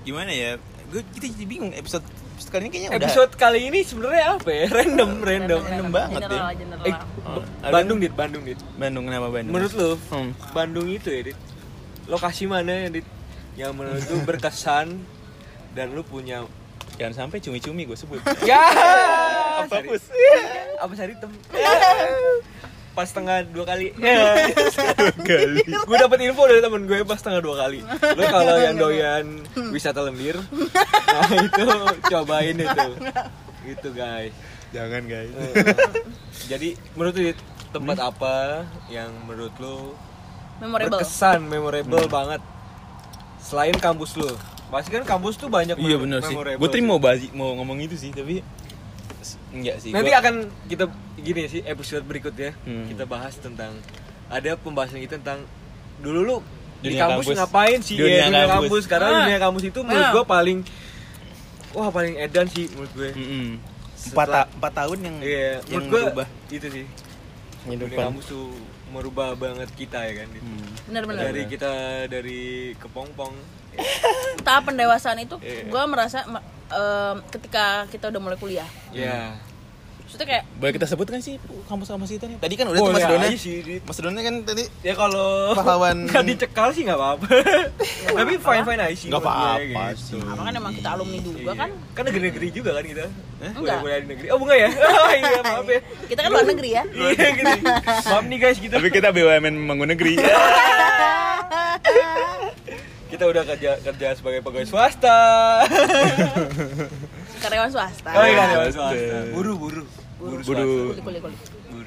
[0.05, 0.61] Gimana ya?
[0.87, 2.05] Gue kita jadi bingung episode,
[2.37, 4.65] episode kali ini kayaknya udah Episode kali ini sebenarnya apa ya?
[4.71, 5.61] Random, random.
[5.65, 6.29] random banget ya.
[6.29, 6.85] general, general.
[6.85, 6.95] Eh,
[7.25, 7.41] Oh,
[7.73, 8.61] Bandung dit, Bandung dit.
[8.77, 9.53] Bandung kenapa Bandung?
[9.57, 10.37] Menurut lu, Hmm.
[10.53, 11.39] Bandung itu ya dit.
[12.05, 13.07] Lokasi mana ya dit?
[13.57, 15.01] Yang menurut lu berkesan
[15.73, 16.45] dan lu punya
[16.95, 18.23] Jangan sampai cumi-cumi gue sebut.
[18.51, 18.63] ya.
[19.67, 20.11] Apa pus?
[20.79, 21.33] apa sari tem?
[22.95, 23.91] Pas setengah dua kali.
[25.29, 25.63] Kali.
[25.67, 27.83] gue dapet info dari temen gue pas setengah dua kali.
[28.15, 29.27] Lo kalau yang doyan
[29.75, 30.39] wisata lembir
[31.11, 31.65] nah itu
[32.07, 32.89] cobain itu.
[33.67, 34.31] Gitu guys.
[34.71, 35.31] Jangan guys.
[35.31, 35.55] Eh,
[36.47, 37.39] jadi menurut lu Dit,
[37.75, 39.95] tempat apa yang menurut lu
[40.63, 41.03] memorable.
[41.03, 42.43] berkesan memorable banget?
[43.43, 44.31] Selain kampus lu
[44.67, 46.35] pasti kan kampus tuh banyak Iya benar sih.
[46.35, 48.41] Gue tadi mau bahas, mau ngomong itu sih, tapi
[49.51, 49.91] enggak sih.
[49.91, 50.35] Nanti Gua- akan
[50.67, 50.85] kita
[51.17, 52.87] gini sih episode berikutnya Hmm.
[52.87, 53.73] kita bahas tentang
[54.27, 55.47] ada pembahasan kita tentang
[55.97, 56.37] dulu lu
[56.81, 57.37] di Dunia kampus, kampus.
[57.39, 58.53] ngapain sih Dunia ya, dunia kampus.
[58.53, 59.19] kampus karena Ah.
[59.23, 60.13] dunia kampus itu menurut Ah.
[60.13, 60.59] gua paling
[61.73, 63.11] wah paling edan sih menurut gue.
[63.15, 63.47] Mm-mm.
[64.05, 66.85] empat, Setelah- ta- empat tahun yang Iya, yang menurut gua berubah itu sih.
[67.65, 68.05] Dunia kehidupan.
[68.05, 68.47] kampus tuh
[68.91, 70.29] merubah banget kita ya kan.
[70.35, 70.67] Hmm.
[70.85, 71.73] benar-benar Dari kita
[72.07, 72.43] dari
[72.77, 73.33] kepompong
[74.47, 75.67] tahap pendewasaan itu Iya.
[75.67, 79.35] gue merasa em, ketika kita udah mulai kuliah ya.
[80.05, 82.37] maksudnya kayak Boleh kita sebut kan sih kampus-kampus kita nih?
[82.39, 83.81] Tadi kan udah Boleh tuh Mas Dona.
[83.83, 85.97] Mas Dona kan tadi Ya kalau Pahlawan.
[86.07, 87.27] nggak dicekal sih nggak apa-apa.
[88.15, 89.09] Tapi fine fine aja sih.
[89.09, 89.59] Nggak apa-apa
[89.91, 90.01] gitu.
[90.07, 90.21] sih.
[90.21, 91.53] apa kan emang kita alumni juga Iya.
[91.57, 93.05] kan Kan negeri-negeri juga kan kita.
[93.05, 93.57] Enggak.
[93.57, 94.27] Kuliah-kuliah di negeri.
[94.29, 94.69] Oh, bunga ya?
[94.71, 95.81] Oh, iya, maaf ya.
[96.07, 97.55] kita kan luar negeri ya Iya gitu.
[98.05, 98.75] Maaf nih guys kita.
[98.77, 99.55] Tapi kita BUMN
[99.89, 100.15] negeri.
[103.15, 105.19] Kita udah kerja kerja sebagai pegawai swasta.
[107.45, 109.19] karyawan swasta Oh iya, karyawan swasta.
[109.31, 109.83] Buru buru.
[110.19, 110.43] Buru.
[110.43, 110.71] Buru.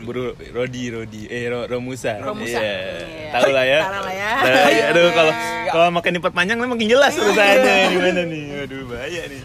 [0.08, 0.24] Buru
[0.56, 2.16] Rodi Rodi eh Ro, Romusa.
[2.24, 2.64] Romusa.
[2.64, 2.80] Iya.
[3.04, 3.30] Iya.
[3.36, 3.80] Tahu lah ya.
[3.84, 4.32] Tahu lah ya.
[4.72, 4.86] Ya.
[4.96, 5.34] Aduh kalau
[5.68, 8.44] kalau makin diperpanjang lah makin jelas urusannya di mana nih.
[8.64, 9.44] Aduh bahaya nih.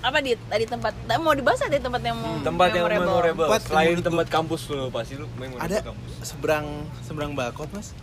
[0.00, 3.48] apa di tadi tempat mau dibahas ada tempat yang mau Tempat yang memorable.
[3.50, 6.12] Tempat Selain tempat kampus lu pasti lu memorable Ada kampus.
[6.22, 6.66] seberang
[7.02, 7.96] seberang Balkot Mas.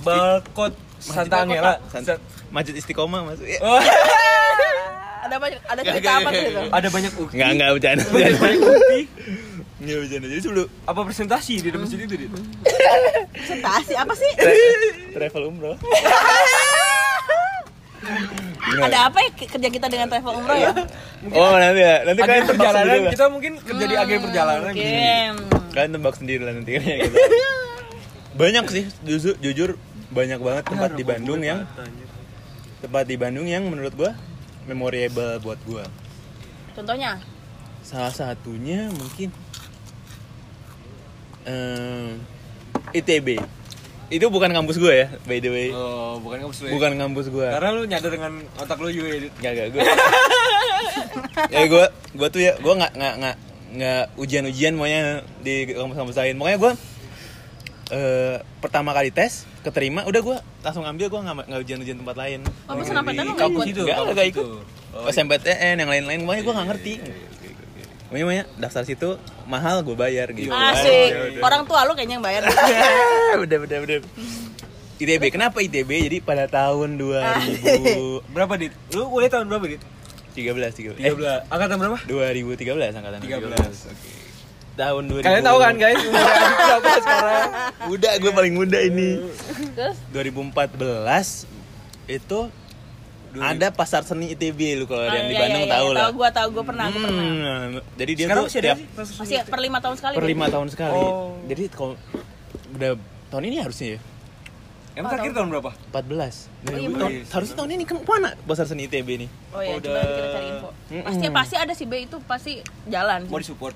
[0.00, 1.76] Balkot Santa Angela.
[2.48, 3.40] Masjid Istiqomah Mas.
[3.40, 3.58] Ya.
[3.60, 3.76] Oh,
[5.24, 6.72] ada banyak ada Gak, cerita gak, apa gak, tuh gak, itu gak.
[6.74, 7.34] ada banyak ukti.
[7.34, 8.04] Enggak enggak bercanda.
[8.06, 9.00] Banyak banyak ukti.
[9.76, 10.26] Enggak bercanda.
[10.28, 12.30] Jadi sebelum Apa presentasi di masjid itu, Dit?
[13.34, 14.30] presentasi apa sih
[15.10, 15.76] travel umroh.
[18.76, 20.72] ada apa ya ke- kerja kita dengan travel umroh ya
[21.32, 24.84] Oh nanti ya, nanti Agen kalian perjalanan kita mungkin kerja di agen perjalanan gitu.
[24.84, 25.32] Mungkin.
[25.72, 27.16] Kalian tebak sendiri lah nanti kayaknya gitu.
[28.34, 29.70] Banyak sih, jujur, jujur
[30.10, 31.66] banyak banget tempat di Bandung yang
[32.82, 34.12] tempat di Bandung yang menurut gua
[34.66, 35.84] memorable buat gua.
[36.74, 37.22] contohnya
[37.84, 39.28] Salah satunya mungkin
[41.44, 42.16] eh,
[42.96, 43.38] ITB.
[44.08, 45.68] Itu bukan kampus gua ya, by the way.
[45.72, 46.66] Oh, bukan kampus lu.
[46.68, 46.72] ya?
[46.76, 47.48] Bukan kampus gua.
[47.54, 49.32] Karena lu nyadar dengan otak lu juga ya, Dit.
[49.40, 49.82] Gak gak gue.
[51.54, 53.36] ya gue gue tuh ya gue nggak nggak nggak
[53.74, 56.36] nggak ujian-ujian maunya di kampus-kampus lain.
[56.40, 56.72] Makanya gue
[57.92, 62.40] eh pertama kali tes keterima udah gue langsung ambil gue nggak nggak ujian-ujian tempat lain.
[62.64, 63.10] Oh, pesan apa?
[63.12, 63.72] Di Tapi nggak kampus ikut?
[63.76, 63.82] itu.
[63.84, 64.46] Nggak nggak ikut.
[64.94, 66.92] Oh, SMPTN yang lain-lain makanya gue nggak ngerti.
[68.08, 69.10] Makanya makanya daftar situ
[69.44, 70.48] mahal gue bayar gitu.
[70.48, 71.42] asik udah.
[71.42, 72.42] orang tua lu kayaknya yang bayar
[73.44, 73.98] udah udah udah.
[74.94, 75.90] ITB kenapa ITB?
[76.06, 78.70] Jadi pada tahun 2013 Berapa, Dit?
[78.94, 79.82] Lu kuliah tahun berapa, Dit?
[80.38, 81.50] 13 13.
[81.50, 81.98] Angkatan berapa?
[82.06, 83.42] 2013 angkatan 13.
[83.50, 84.10] Oke.
[84.74, 86.00] Tahun 2000 Kalian tahu kan, guys?
[86.02, 87.48] Berapa sekarang?
[87.86, 89.08] muda gue paling muda ini.
[89.72, 89.96] Terus?
[90.10, 91.46] 2014
[92.06, 92.38] itu
[93.34, 96.00] ada pasar seni ITB lu kalau Ah, yang di iya, Bandung iya, iya, tahu lah.
[96.00, 97.24] Tahu gua tahu gua pernah gua pernah.
[97.24, 98.78] Hmm, jadi dia Sekarang tuh masih tiap
[99.18, 100.14] masih per lima tahun sekali.
[100.14, 100.94] Per lima tahun sekali.
[100.94, 101.34] Oh.
[101.44, 101.94] jadi kalau
[102.72, 102.90] udah
[103.30, 104.00] tahun ini harusnya ya?
[104.94, 105.70] Emang terakhir tahun berapa?
[105.90, 109.74] 14 Oh, iya, tahun, harusnya tahun ini ke mana pasar seni ITB nih oh ya
[109.74, 109.90] Udah.
[109.90, 110.68] coba kita cari info.
[110.70, 111.02] Mm-mm.
[111.02, 112.52] pasti pasti ada sih B itu pasti
[112.86, 113.74] jalan Mau disupport?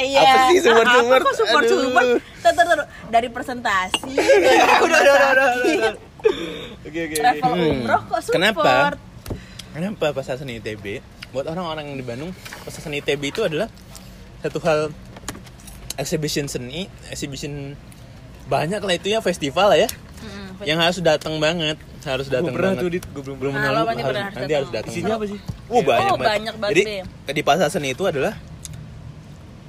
[0.00, 1.78] Iya Apa sih support, Apa Tuh,
[2.42, 2.86] tuh, tuh.
[3.08, 4.02] dari presentasi
[4.84, 5.94] udah, udah, udah, udah, udah.
[6.82, 7.70] Oke, oke, travel Hmm.
[7.78, 8.94] umroh kok support Kenapa?
[9.72, 11.00] Kenapa pasar seni ITB?
[11.30, 12.30] Buat orang-orang yang di Bandung,
[12.60, 13.72] pasar seni ITB itu adalah
[14.38, 14.92] satu hal
[15.94, 17.72] exhibition seni, exhibition
[18.44, 19.90] banyak lah itu ya festival lah ya,
[20.22, 21.74] Mm, yang harus datang banget,
[22.04, 22.82] harus datang pernah banget.
[22.84, 23.04] tuh, Dit.
[23.10, 24.92] Gua belum belum Nah, harus- nanti harus datang.
[24.92, 25.38] Isinya apa sih?
[25.66, 26.30] Uh, banyak Oh, banget.
[26.30, 26.74] banyak banget,
[27.26, 28.38] Jadi di pasar seni itu adalah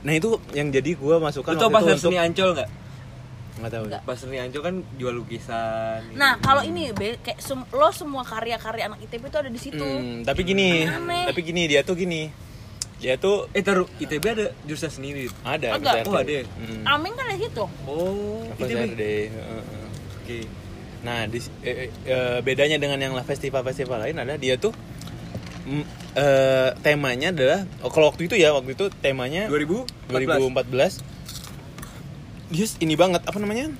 [0.04, 2.70] Nah itu yang jadi gua masukkan Lu tau waktu pasar itu seni untuk Ancol nggak?
[3.54, 3.84] nggak tahu.
[3.86, 4.02] Nggak.
[4.04, 6.00] Pasar seni Ancol kan jual lukisan.
[6.14, 9.80] nah kalau ini be kayak sem- lo semua karya-karya anak ITB itu ada di situ
[9.80, 11.30] Hmm, tapi gini, Aneh.
[11.30, 12.28] tapi gini dia tuh gini,
[12.98, 15.30] dia tuh Eh taruh ITB ada jurusan sendiri.
[15.42, 15.78] Ada.
[15.78, 16.02] Ada.
[16.02, 16.08] PSRD.
[16.08, 16.44] Oh, ada ya?
[16.44, 16.84] Hmm.
[16.90, 19.00] Amin kan di situ Oh, Apa ITB.
[20.20, 20.40] Oke.
[21.04, 24.72] Nah, di, eh, eh, bedanya dengan yang festival-festival lain adalah dia tuh
[25.68, 25.84] mm,
[26.16, 31.02] eh, temanya adalah oh, kalau waktu itu ya, waktu itu temanya 2014 2014
[32.54, 33.74] dia ini banget apa namanya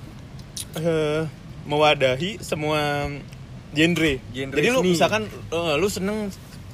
[0.80, 1.24] eh
[1.64, 3.08] mewadahi semua
[3.74, 4.14] genre.
[4.36, 4.92] Genre Jadi lu seni.
[4.96, 6.18] misalkan eh, lu seneng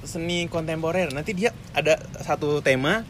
[0.04, 3.04] seni kontemporer, nanti dia ada satu tema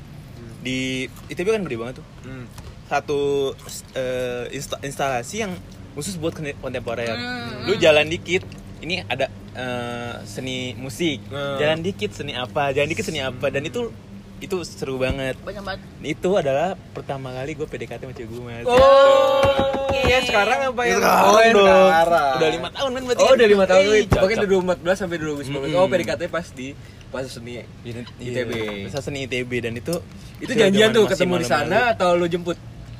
[0.60, 2.08] di ITB kan gede banget tuh.
[2.28, 2.46] Hmm.
[2.90, 3.54] Satu
[3.96, 5.54] eh, insta- instalasi yang
[5.94, 7.14] khusus buat kontemporer.
[7.14, 7.70] Hmm.
[7.70, 8.44] Lu jalan dikit,
[8.84, 9.30] ini ada
[9.60, 11.20] eh, seni musik.
[11.28, 11.58] Hmm.
[11.58, 13.92] Jalan dikit seni apa, jalan dikit seni apa dan itu
[14.40, 18.64] itu seru banget banyak banget itu adalah pertama kali gue PDKT sama cewek gue mas
[18.64, 21.90] Oh, ya sekarang apa yang Sekarang Oh, dong.
[21.92, 22.34] sekarang.
[22.34, 23.36] udah lima tahun kan berarti Oh, kan?
[23.36, 23.84] udah lima tahun.
[23.84, 25.44] Ih, Pokoknya dari 2014 sampai 2019.
[25.52, 25.76] Mm-mm.
[25.76, 26.68] Oh, PDKT pas di
[27.10, 27.52] pas seni.
[27.84, 28.52] Iya, ITB.
[28.86, 29.96] Bisa seni ITB dan itu
[30.40, 32.56] Itu janjian tuh ketemu di sana atau lu jemput?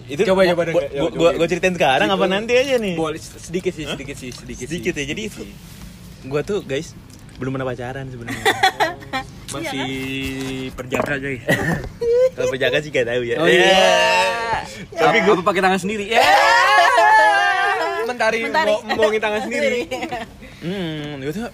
[0.06, 1.20] itu Coba, gua- coba deh, gua, coba, gua, coba.
[1.22, 4.66] gua, gua ceritain sekarang apa Itu- nanti aja nih Boleh sedikit sih, sedikit sih, sedikit
[4.66, 4.76] sih.
[4.76, 5.44] sedikit ya jadi itu
[6.26, 6.92] gue tuh guys
[7.40, 8.44] belum pernah pacaran sebenarnya
[9.56, 11.42] masih perjaka guys.
[12.38, 13.74] kalau penjaga sih gak tahu ya Oh iya.
[15.00, 16.06] tapi Tapi gue pakai tangan sendiri.
[16.12, 16.22] Ya.
[18.10, 18.74] Mentari, Mentari.
[18.94, 19.82] mau tangan sendiri.
[20.62, 21.50] hmm gue tuh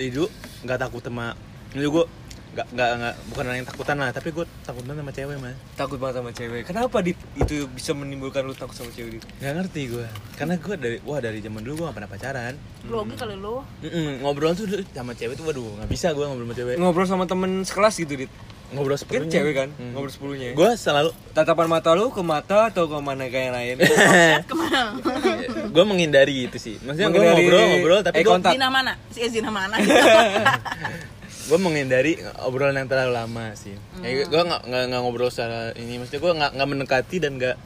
[0.00, 0.24] itu
[0.64, 1.36] nggak takut sama
[1.76, 2.04] itu gue
[2.52, 5.96] nggak nggak nggak bukan orang yang takutan lah tapi gue takutan sama cewek mas Takut
[5.96, 6.62] banget sama cewek.
[6.62, 9.24] Kenapa dit itu bisa menimbulkan lu takut sama cewek dit?
[9.38, 13.14] nggak ngerti gue karena gue dari wah dari zaman dulu gue gak pernah pacaran grogi
[13.14, 16.54] kali lu Mm-mm, ngobrol tuh dulu sama cewek tuh waduh nggak bisa gue ngobrol sama
[16.54, 18.32] cewek Ngobrol sama temen sekelas gitu dit.
[18.70, 19.92] ngobrol Kan sepenuhnya cewek kan, Hmm.
[19.92, 20.48] ngobrol sepuluhnya.
[20.52, 23.76] gue selalu Tatapan mata lu ke mata atau ke mana kayak yang lain?
[25.72, 29.28] gue menghindari itu sih maksudnya gue ngobrol ngobrol tapi eye gue zina mana si eh,
[29.28, 29.76] zina mana
[31.42, 32.12] gue menghindari
[32.46, 33.74] obrolan yang terlalu lama sih.
[33.98, 34.04] Hmm.
[34.04, 37.56] gue nggak nggak nggak ngobrol secara ini maksudnya gue nggak nggak mendekati dan nggak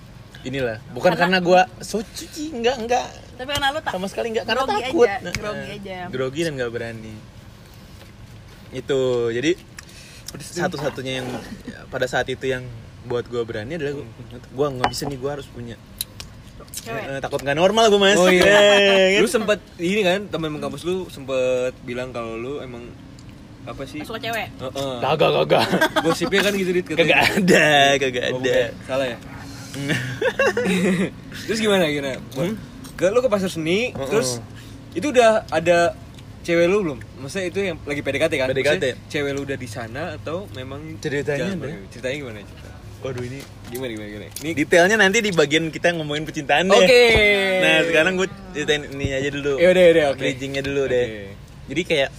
[0.46, 0.78] inilah.
[0.94, 3.06] Bukan karena, gue so suci nggak nggak.
[3.36, 5.08] Tapi karena lu tak sama sekali nggak karena grogi takut.
[5.08, 5.98] aja, Nah, grogi eh, aja.
[6.08, 7.14] grogi dan nggak berani.
[8.72, 9.00] Itu
[9.34, 9.52] jadi
[10.36, 11.28] satu-satunya yang
[11.68, 12.64] ya, pada saat itu yang
[13.06, 13.92] buat gue berani adalah
[14.32, 15.76] gue nggak bisa nih gue harus punya.
[16.76, 17.02] Cewek.
[17.02, 18.18] Eh, eh, takut nggak normal gue mas.
[18.18, 18.42] Oh iya.
[18.42, 18.50] Eh,
[19.16, 19.22] kan?
[19.22, 22.88] lu sempet ini kan teman kampus lu sempet bilang kalau lu emang
[23.66, 24.00] apa sih?
[24.00, 24.94] suka cewek Heeh.
[25.02, 25.66] kagak kagak
[26.00, 27.66] Gosipnya kan gitu dit kagak ada
[27.98, 28.70] kagak Oh, ada bukan.
[28.86, 29.18] Salah ya?
[31.46, 32.16] terus gimana gimana?
[32.32, 32.54] Hmm?
[32.96, 34.08] Ke lu ke pasar seni, Heeh.
[34.08, 34.40] terus
[34.96, 35.92] itu udah ada
[36.40, 36.98] cewek lu belum?
[37.20, 38.46] Maksudnya itu yang lagi PDKT kan?
[38.48, 38.64] PDKT.
[38.64, 41.60] Maksudnya cewek lu udah di sana atau memang Ceritanya jalan ada.
[41.60, 41.86] bagaimana?
[41.92, 42.38] Ceritanya gimana?
[42.42, 42.70] Cerita.
[42.96, 43.38] waduh ini
[43.68, 44.26] Gimana gimana gimana?
[44.40, 46.80] Ini detailnya nanti di bagian kita ngomongin percintaan deh.
[46.80, 47.04] Oke.
[47.60, 49.60] Nah sekarang gue ceritain ini aja dulu.
[49.60, 50.18] Ya udah, udah, oke.
[50.18, 50.90] Bridgingnya dulu Oke.
[50.90, 51.06] deh.
[51.66, 52.10] Jadi kayak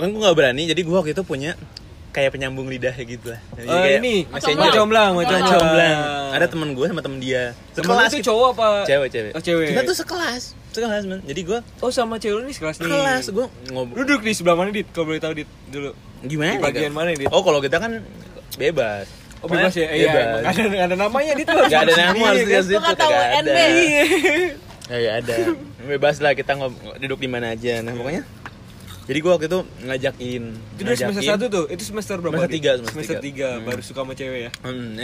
[0.00, 0.62] kan gue nggak berani.
[0.66, 1.52] Jadi gue waktu itu punya
[2.10, 3.40] kayak penyambung lidah gitu lah.
[3.54, 4.66] Jadi Oh, kayak ini masih Macomblang.
[4.66, 5.42] macomblang, Macomblang.
[5.46, 5.98] Macomblang.
[6.34, 7.42] Ada temen gue sama temen dia.
[7.70, 8.26] Tuh gitu.
[8.26, 8.68] cowok apa?
[8.82, 9.32] Cewek cewek.
[9.38, 9.66] Oh, cewek.
[9.70, 10.42] Kita tuh sekelas.
[10.70, 11.18] Sekelas man.
[11.22, 12.90] Jadi gue Oh sama cewek lu nih sekelas nih.
[12.90, 13.96] sekelas gue ngobrol.
[14.02, 14.86] duduk di sebelah mana dit?
[14.90, 15.90] Kalau boleh tahu dit dulu.
[16.20, 16.52] Gimana?
[16.52, 17.30] Di bagian mana, Dit?
[17.32, 18.02] Oh kalau kita kan
[18.58, 19.06] bebas.
[19.40, 19.88] Oh bebas ya?
[19.88, 20.10] Iya,
[20.44, 21.46] nggak ada, ada namanya dit.
[21.48, 23.08] Gak ada nama harus dikasih itu, UNB.
[23.40, 23.64] ada.
[24.90, 25.54] Ya, ya ada.
[25.86, 27.78] Bebas lah kita ngob duduk di mana aja.
[27.78, 28.26] Nah, pokoknya
[29.10, 32.46] jadi gua waktu itu ngajakin Itu udah semester satu tuh, itu semester berapa?
[32.46, 33.48] Semester tiga, semester semester tiga.
[33.58, 34.50] tiga, baru suka sama cewek ya.
[34.62, 34.94] Hmm,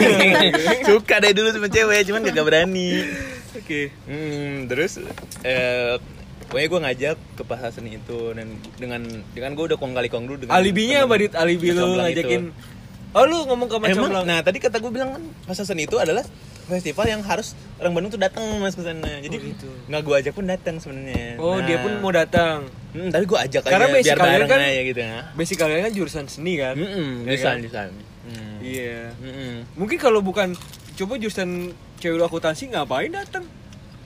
[0.88, 3.04] suka dari dulu sama cewek, cuman gak berani.
[3.52, 3.92] Oke.
[4.08, 5.04] Hmm, terus
[5.44, 6.00] eh
[6.48, 8.48] pokoknya gue ngajak ke pasar seni itu dan
[8.80, 9.04] dengan
[9.36, 11.32] dengan gue udah kong kali kong dulu dengan Alibinya apa dit?
[11.36, 12.42] Alibi lu ngajakin.
[12.48, 12.79] itu.
[13.10, 14.24] Oh lu ngomong ke Emang, Macomblang.
[14.24, 16.22] nah tadi kata gue bilang kan pasar seni itu adalah
[16.64, 19.18] festival yang harus orang Bandung tuh datang mas ke sana.
[19.18, 19.68] Jadi Oh, gitu.
[19.84, 21.34] nggak gue ajak pun datang sebenarnya.
[21.36, 22.70] Oh Nah, dia pun mau datang.
[22.90, 25.18] Hmm, tapi gue ajak Karena aja biar kalian bareng kan- aja gitu ya.
[25.34, 26.74] Basic kalian kan jurusan seni kan?
[26.74, 27.58] Hmm, Ya desain kan?
[27.60, 27.92] desain.
[28.22, 28.56] Hmm.
[28.60, 29.10] Iya.
[29.16, 29.54] Mm-mm.
[29.74, 30.54] Mungkin kalau bukan
[30.94, 33.42] coba jurusan cewek akuntansi ngapain datang?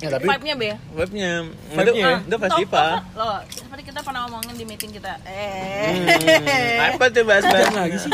[0.02, 1.30] Ya tapi vibe-nya be webnya
[1.70, 2.18] Vibe-nya itu, ya?
[2.26, 2.88] itu festival.
[3.14, 5.16] Loh, seperti kita pernah ngomongin di meeting kita.
[5.22, 5.94] Eh.
[5.94, 8.10] Hmm, apa tuh bahas bahas lagi sih?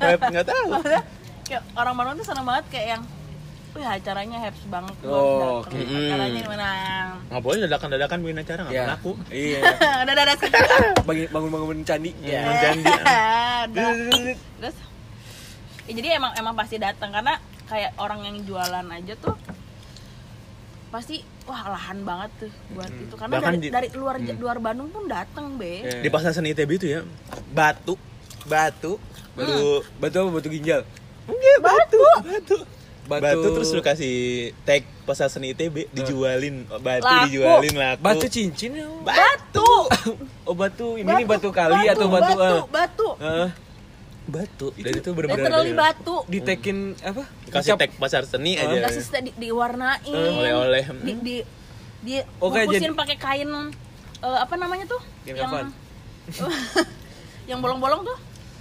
[0.00, 0.64] Web nggak tahu.
[0.74, 1.02] Maksudnya,
[1.44, 3.02] kayak orang Bandung tuh seneng banget kayak yang
[3.70, 5.78] Wih acaranya happy banget Oh, oke.
[5.78, 6.68] Acaranya gimana?
[7.30, 8.82] Nggak boleh dadakan-dadakan bikin acara nggak Ya.
[8.82, 9.12] pernah aku.
[9.30, 9.58] Iya.
[10.02, 10.36] Udah udah udah
[11.06, 12.10] Bangun bangun bangun candi.
[12.18, 12.42] Ya.
[13.70, 14.76] Terus
[15.86, 17.38] ya, jadi emang emang pasti datang karena
[17.70, 19.38] kayak orang yang jualan aja tuh
[20.90, 23.14] pasti wah lahan banget tuh buat itu.
[23.14, 25.82] Karena Bahkan dari, di- dari luar luar Bandung pun datang be.
[25.82, 26.02] Iya.
[26.02, 27.00] Di pasar seni ITB itu ya?
[27.48, 27.94] Batu,
[28.44, 28.98] batu,
[29.32, 30.30] baru Batu apa?
[30.32, 30.82] Batu ginjal?
[31.22, 32.56] enggak batu, batu,
[33.06, 33.22] Batu.
[33.22, 34.14] batu, terus lu kasih
[34.60, 36.66] tag pasar seni ITB dijualin.
[36.76, 37.22] Batu Laku.
[37.28, 38.00] dijualin laku.
[38.02, 38.86] Batu cincin ya?
[39.00, 39.70] batu,
[40.48, 40.98] Oh batu.
[40.98, 41.50] Ini nih batu.
[41.50, 42.62] kali atau batu batu ah?
[42.68, 43.08] batu.
[43.22, 43.48] Ah,
[44.30, 44.66] batu.
[44.72, 47.22] Dan itu benar-benar literally batu ditekin apa?
[47.48, 47.78] kasih Kecap.
[47.80, 48.86] tag pasar seni aja.
[48.86, 50.84] kasih di, diwarnain Oleh-oleh.
[51.20, 51.42] di,
[52.00, 53.50] di Oh, kayak bungkusin jadi- pakai kain
[54.20, 55.52] eh, apa namanya tuh Kain yang
[57.50, 58.18] yang bolong-bolong tuh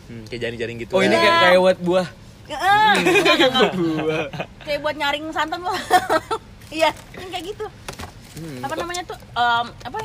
[0.10, 0.90] Hmm, kayak jaring-jaring gitu.
[0.92, 1.22] Oh ini Iya.
[1.22, 2.08] kayak kayak buat buah.
[2.50, 2.58] Eh,
[2.98, 3.72] enggak, enggak, enggak.
[3.78, 4.24] Buah.
[4.60, 5.78] kayak buat nyaring santan loh
[6.72, 7.66] iya yang kayak gitu
[8.32, 9.98] Hmm, apa namanya tuh Em, apa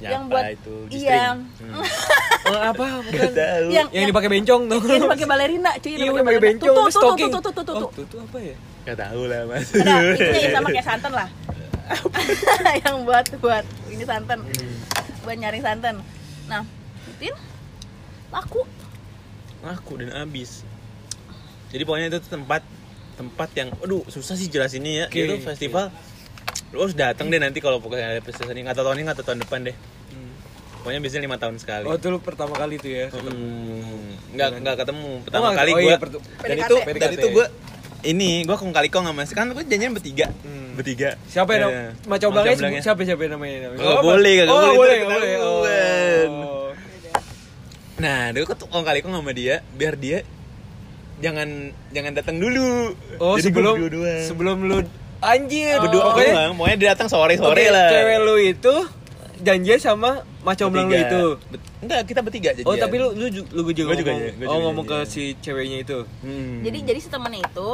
[0.00, 1.84] Nyapa yang buat itu iya Hmm.
[2.50, 3.04] Oh, apa?
[3.04, 3.30] Bukan.
[3.30, 3.68] Tahu.
[3.68, 4.80] yang Yang dipakai bencong tuh.
[4.88, 7.74] yang pakai balerina cuy yang yang pakai bencong, tuh tuh tuh tuh tuh tuh tuh
[7.76, 8.56] Oh, tuh tuh tuh apa ya?
[8.88, 9.68] Gak tahu lah mas.
[9.70, 9.96] Itunya
[10.40, 11.28] ya sama kayak santan lah
[12.86, 14.38] yang buat buat ini santan
[15.20, 15.94] buat nyaring santan
[16.46, 16.62] nah
[17.18, 17.34] Tin
[18.30, 18.62] laku
[19.60, 20.64] Aku dan abis.
[21.68, 22.64] Jadi pokoknya itu tempat
[23.14, 25.06] tempat yang, aduh susah sih jelasinnya ya.
[25.06, 25.20] Oke.
[25.20, 25.92] Itu festival.
[26.70, 28.62] Lu harus datang deh nanti kalau pokoknya ada festival ini.
[28.62, 29.76] Nggak tahu tahun ini nggak tahu tahun depan deh.
[30.80, 31.84] Pokoknya biasanya lima tahun sekali.
[31.84, 33.06] Oh, itu lu pertama kali tuh ya.
[33.10, 36.62] Hmm, nggak nggak ketemu pertama nggak- kali oh gue iya, pertu- dan PDKT.
[36.62, 37.12] itu dan PDKT.
[37.12, 37.46] itu gue
[38.00, 40.72] ini gue kong kali kong sama kan gue janjian bertiga Hmm.
[40.72, 41.84] bertiga Siapa yang Iya.
[42.08, 42.80] macam belakangnya belakangnya.
[42.80, 43.56] siapa siapa yang namanya?
[43.70, 44.00] Nggak apa?
[44.00, 46.24] boleh, nggak oh, boleh, boleh, boleh.
[46.32, 46.68] Oh.
[48.00, 50.24] nah kok kong kali kong sama dia biar dia
[51.20, 51.48] jangan
[51.92, 54.24] jangan datang dulu Oh, Jadi sebelum berdua doang.
[54.24, 54.76] sebelum lu
[55.22, 55.76] anjir.
[55.78, 58.74] berdua Pokoknya doang pokoknya dia datang sore sore Oke, lah Cewek lu itu
[59.38, 60.10] janjian sama
[60.40, 61.24] macam belang lu itu.
[61.46, 64.20] Bet- enggak kita bertiga jadi Oh, tapi lu lu lu juga Gua juga ngomong.
[64.22, 65.98] ya, gua oh, juga ngomong ke si ceweknya itu.
[66.20, 66.60] Hmm.
[66.60, 67.70] jadi jadi si temennya itu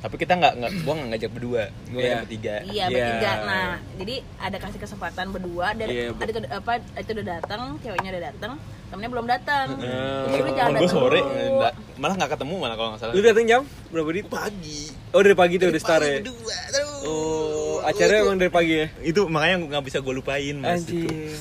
[0.00, 2.00] tapi kita nggak nggak gue nggak ngajak berdua gue Iya.
[2.00, 2.86] ngajak bertiga iya Iya.
[2.88, 7.60] bertiga nah jadi ada kasih kesempatan berdua dan Iya, ada itu apa itu udah datang
[7.78, 8.52] ceweknya udah datang
[8.88, 10.24] temennya belum datang Hmm.
[10.26, 11.52] jadi lu jangan datang sore dulu.
[11.60, 14.24] nggak- malah nggak ketemu malah kalau nggak salah Lu datang jam berapa dit?
[14.26, 14.80] pagi
[15.10, 16.22] Oh, dari pagi tuh udah start ya.
[16.22, 16.56] berdua
[17.02, 18.86] Oh, acaranya emang dari pagi ya?
[19.02, 21.34] itu makanya nggak bisa gue lupain mas itu Anjir.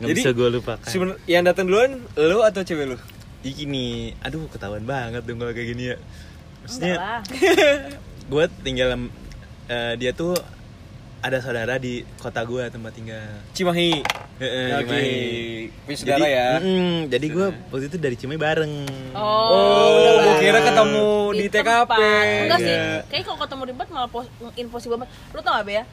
[0.00, 0.90] nggak bisa gue lupakan
[1.24, 2.96] yang datang duluan lu atau cewek lu?
[3.44, 5.96] Ih, gini aduh ketahuan banget dong kalau kayak gini ya
[6.64, 6.96] maksudnya
[8.32, 8.88] gue tinggal
[9.68, 10.32] eh, dia tuh
[11.24, 14.04] ada saudara di kota gue tempat tinggal Cimahi.
[14.36, 15.16] Cimahi.
[15.80, 16.48] Punya saudara ya.
[16.58, 18.72] mm, jadi gue waktu itu dari Cimahi bareng
[19.12, 20.36] oh, Oh, lah.
[20.36, 21.64] kira ketemu di, TKP.
[21.64, 22.26] tempat.
[22.44, 23.00] enggak sih Iya.
[23.06, 25.84] kayak kalau ketemu di tempat malah pos, impossible banget lu tau gak be ya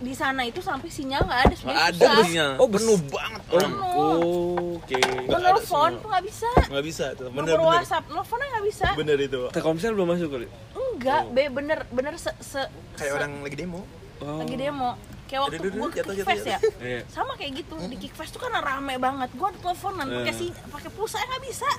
[0.00, 2.14] di sana itu sampai sinyal nggak ada sebenarnya ada susah.
[2.16, 4.96] busnya Oh, penuh banget orang Oh, Oke.
[5.28, 8.86] Mau nelfon tuh nggak bisa nggak bisa tuh bener nomor bener WhatsApp nelfonnya nggak bisa
[8.96, 10.48] bener itu Telkomsel belum masuk kali.
[10.72, 12.64] enggak be bener bener se, se,
[12.96, 13.84] kayak se- orang lagi demo
[14.20, 14.38] Oh.
[14.38, 14.94] lagi demo
[15.24, 17.00] kayak waktu gue jatuh, kickfest ya jatuh, Iya.
[17.08, 20.36] sama kayak gitu di kickfest tuh kan rame banget gue teleponan pakai Eh.
[20.36, 21.70] si pakai pulsa nggak bisa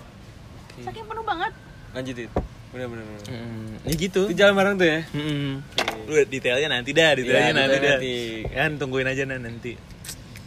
[0.79, 1.53] saking penuh banget
[1.91, 2.31] Lanjutin.
[2.71, 3.03] Bener bener.
[3.03, 3.23] bener.
[3.27, 4.99] Hmm, ya gitu Itu jalan bareng tuh ya?
[5.11, 5.59] Hmm.
[6.07, 7.99] Lu detailnya nanti dah, detailnya Iya, nanti detailnya dah.
[7.99, 8.15] nanti.
[8.47, 9.71] Kan tungguin aja nah nanti.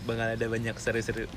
[0.02, 1.28] Bakal ada banyak seru-seru.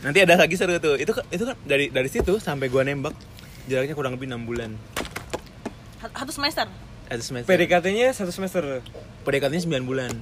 [0.00, 0.94] Nanti ada lagi seru tuh.
[0.94, 3.18] Itu kan- itu kan dari dari situ sampai gua nembak
[3.66, 4.70] jaraknya kurang lebih 6 bulan.
[6.04, 6.70] satu semester
[7.06, 7.48] Satu semester.
[7.50, 8.62] PDKT-nya satu semester.
[9.22, 10.12] PDKT-nya 9 bulan.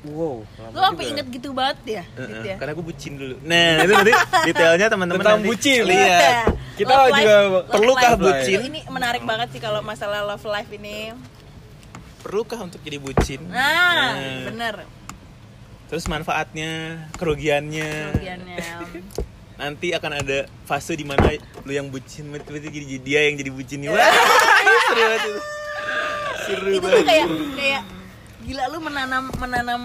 [0.00, 0.46] Wow.
[0.70, 3.34] lu apa inget gitu banget ya Heeh, gitu ya Karena gue bucin dulu.
[3.42, 4.12] Nah, itu nanti
[4.46, 5.80] detailnya teman-teman Tentang nanti bucin.
[5.84, 6.44] Lihat.
[6.76, 8.22] Kita Love juga life- perlukah life.
[8.22, 8.58] bucin?
[8.64, 11.10] ini menarik banget sih kalau masalah love life ini
[12.18, 13.42] Perlukah untuk jadi bucin?
[13.44, 14.46] nah Nah.
[14.46, 14.74] bener
[15.88, 16.70] Terus manfaatnya,
[17.14, 17.90] kerugiannya.
[18.12, 18.56] kerugiannya
[19.60, 21.34] nanti akan ada fase di mana
[21.66, 25.32] lu yang bucin tiba-tiba jadi dia yang jadi bucin nih Wah, seru banget itu
[26.48, 27.82] seru itu tuh kayak kayak
[28.48, 29.82] gila lu menanam menanam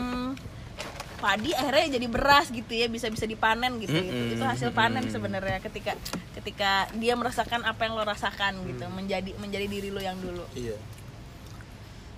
[1.23, 4.35] padi akhirnya jadi beras gitu ya bisa bisa dipanen gitu itu, Mm-mm.
[4.35, 5.95] itu hasil panen sebenarnya ketika
[6.35, 10.75] ketika dia merasakan apa yang lo rasakan gitu menjadi menjadi diri lo yang dulu iya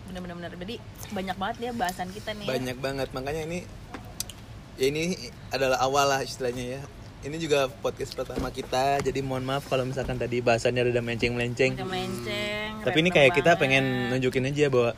[0.09, 0.51] bener-bener bener.
[0.57, 0.75] jadi
[1.13, 2.57] banyak banget ya bahasan kita nih ya.
[2.57, 3.59] banyak banget makanya ini
[4.81, 5.03] ya ini
[5.53, 6.81] adalah awal lah istilahnya ya
[7.25, 11.89] ini juga podcast pertama kita jadi mohon maaf kalau misalkan tadi bahasannya rada menceng-melenceng Macam
[11.89, 13.61] melenceng tapi ini kayak kita banget.
[13.61, 14.91] pengen nunjukin aja bahwa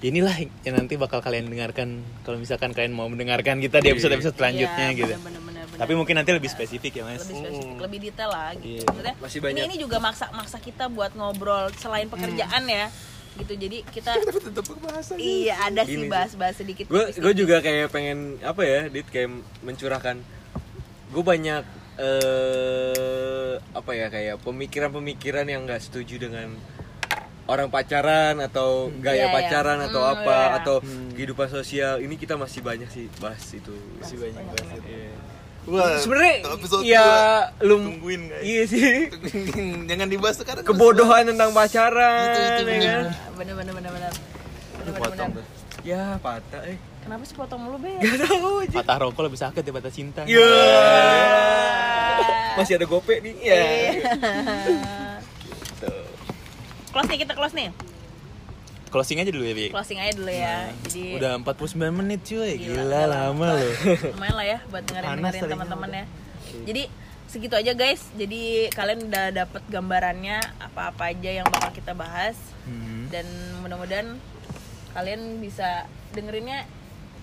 [0.00, 1.88] inilah yang nanti bakal kalian dengarkan
[2.22, 5.80] kalau misalkan kalian mau mendengarkan kita di episode episode selanjutnya Iya, gitu bener, bener, bener,
[5.80, 8.68] tapi mungkin nanti lebih spesifik ya mas lebih spesifik, lebih detail lah gitu.
[8.68, 8.84] Iya.
[8.84, 9.64] Maksudnya, Masih ini banyak.
[9.64, 12.92] ini juga maksa maksa kita buat ngobrol selain pekerjaan ya.
[13.34, 13.50] Gitu.
[13.56, 14.12] Jadi kita
[15.18, 16.10] Iya, ada Gini sih.
[16.12, 16.84] bahas-bahas sedikit.
[16.86, 19.32] gue gue juga kayak pengen apa ya dit kayak
[19.64, 20.20] mencurahkan
[21.14, 21.62] gue banyak
[21.94, 26.50] eh apa ya kayak pemikiran-pemikiran yang nggak setuju dengan
[27.44, 29.32] orang pacaran atau gaya Iya, iya.
[29.32, 30.56] pacaran atau Hmm, apa iya.
[30.58, 30.76] atau
[31.12, 35.12] kehidupan sosial ini kita masih banyak sih bahas itu masih banyak banget Iya.
[35.64, 37.64] Wah, sebenarnya episode ya dua.
[37.64, 38.42] lu Tungguin, guys.
[38.42, 39.08] iya sih
[39.88, 42.80] jangan dibahas sekarang kebodohan tentang pacaran Itu, itu, ya bener.
[42.84, 43.04] kan?
[43.34, 44.12] Bener bener bener bener.
[44.12, 45.46] Bener, bener, potong bener.
[45.82, 48.00] ya patah eh Kenapa sih potong mulu be?
[48.00, 50.24] gak tahu aja patah rokok lebih sakit daripada cinta.
[50.24, 50.48] Ya
[52.54, 53.34] masih ada gope nih.
[53.44, 53.62] Ya
[56.94, 57.70] Close nih kita close nih.
[58.94, 59.66] closing aja dulu ya Bi.
[59.74, 60.70] Closing aja dulu ya.
[60.86, 62.54] Jadi udah 49 menit cuy.
[62.62, 63.74] Gila, gila, lama loh.
[64.14, 66.06] Lumayan lah ya buat dengerin Panas dengerin telinga teman-teman ya
[66.62, 66.82] jadi
[67.26, 68.02] segitu aja guys.
[68.14, 72.38] Jadi kalian udah dapet gambarannya apa-apa aja yang bakal kita bahas.
[72.64, 73.12] Hmm.
[73.12, 73.28] dan
[73.60, 74.16] mudah-mudahan
[74.96, 75.84] kalian bisa
[76.16, 76.64] dengerinnya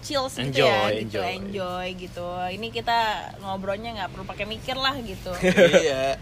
[0.01, 1.29] chill gitu Enjoy, ya gitu enjoy.
[1.37, 2.27] enjoy gitu.
[2.51, 2.97] Ini kita
[3.39, 5.31] ngobrolnya nggak perlu pakai mikir lah gitu.
[5.81, 6.17] Iya.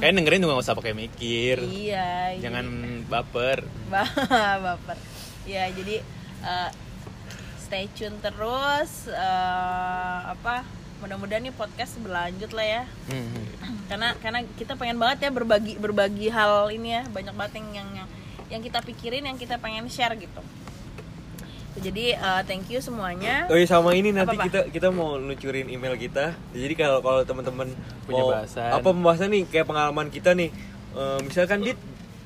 [0.00, 1.56] Kayaknya dengerin juga gak usah pakai mikir.
[1.60, 2.64] Iya jangan
[3.06, 3.64] baper.
[3.86, 4.08] Ba-
[4.64, 4.96] baper.
[5.44, 6.00] Ya jadi
[6.40, 6.70] eh,
[7.60, 10.64] stay tune terus eh, apa
[11.00, 12.82] mudah-mudahan nih podcast berlanjut lah ya.
[13.12, 13.44] Hmm.
[13.92, 17.02] karena karena kita pengen banget ya berbagi berbagi hal ini ya.
[17.04, 17.90] Banyak banget yang yang,
[18.48, 20.40] yang kita pikirin yang kita pengen share gitu
[21.76, 24.46] jadi eh, thank you semuanya Oh iya sama ini nanti Apa-apa?
[24.48, 26.34] kita kita mau luncurin email kita.
[26.50, 27.70] Jadi kalau kalau teman-teman
[28.02, 28.70] Punya mau bahasan.
[28.72, 30.50] apa pembahasan nih kayak pengalaman kita nih.
[30.90, 31.78] Eh, misalkan dit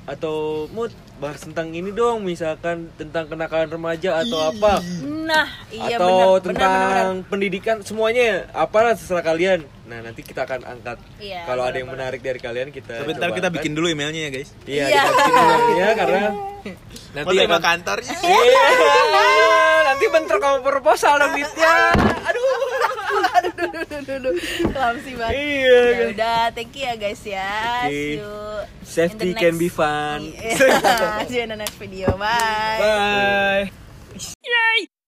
[0.05, 4.77] atau mood bahas tentang ini dong misalkan tentang kenakalan remaja atau apa.
[5.01, 7.25] Nah iya atau benar tentang benar benar.
[7.25, 9.65] pendidikan semuanya apalah terserah kalian.
[9.89, 10.97] Nah nanti kita akan angkat.
[11.17, 14.49] Iya, kalau ada yang menarik dari kalian kita sebentar kita bikin dulu emailnya ya guys.
[14.69, 15.01] Iya Iya.
[15.01, 16.21] kita bikin dulu ya karena
[17.15, 18.13] nanti Mau akan kantornya?
[18.21, 18.63] Iya,
[19.85, 21.73] nanti bentrok sama proposal dong Ditya.
[22.29, 22.43] Aduh.
[23.35, 26.07] aduh Clumsy banget Iya, ya kan.
[26.15, 27.51] udah thank you ya guys ya
[27.83, 27.91] Oke.
[27.91, 28.31] see you
[28.85, 30.19] Safety the can next- be fun.
[31.27, 34.94] See you in the next video bye Bye.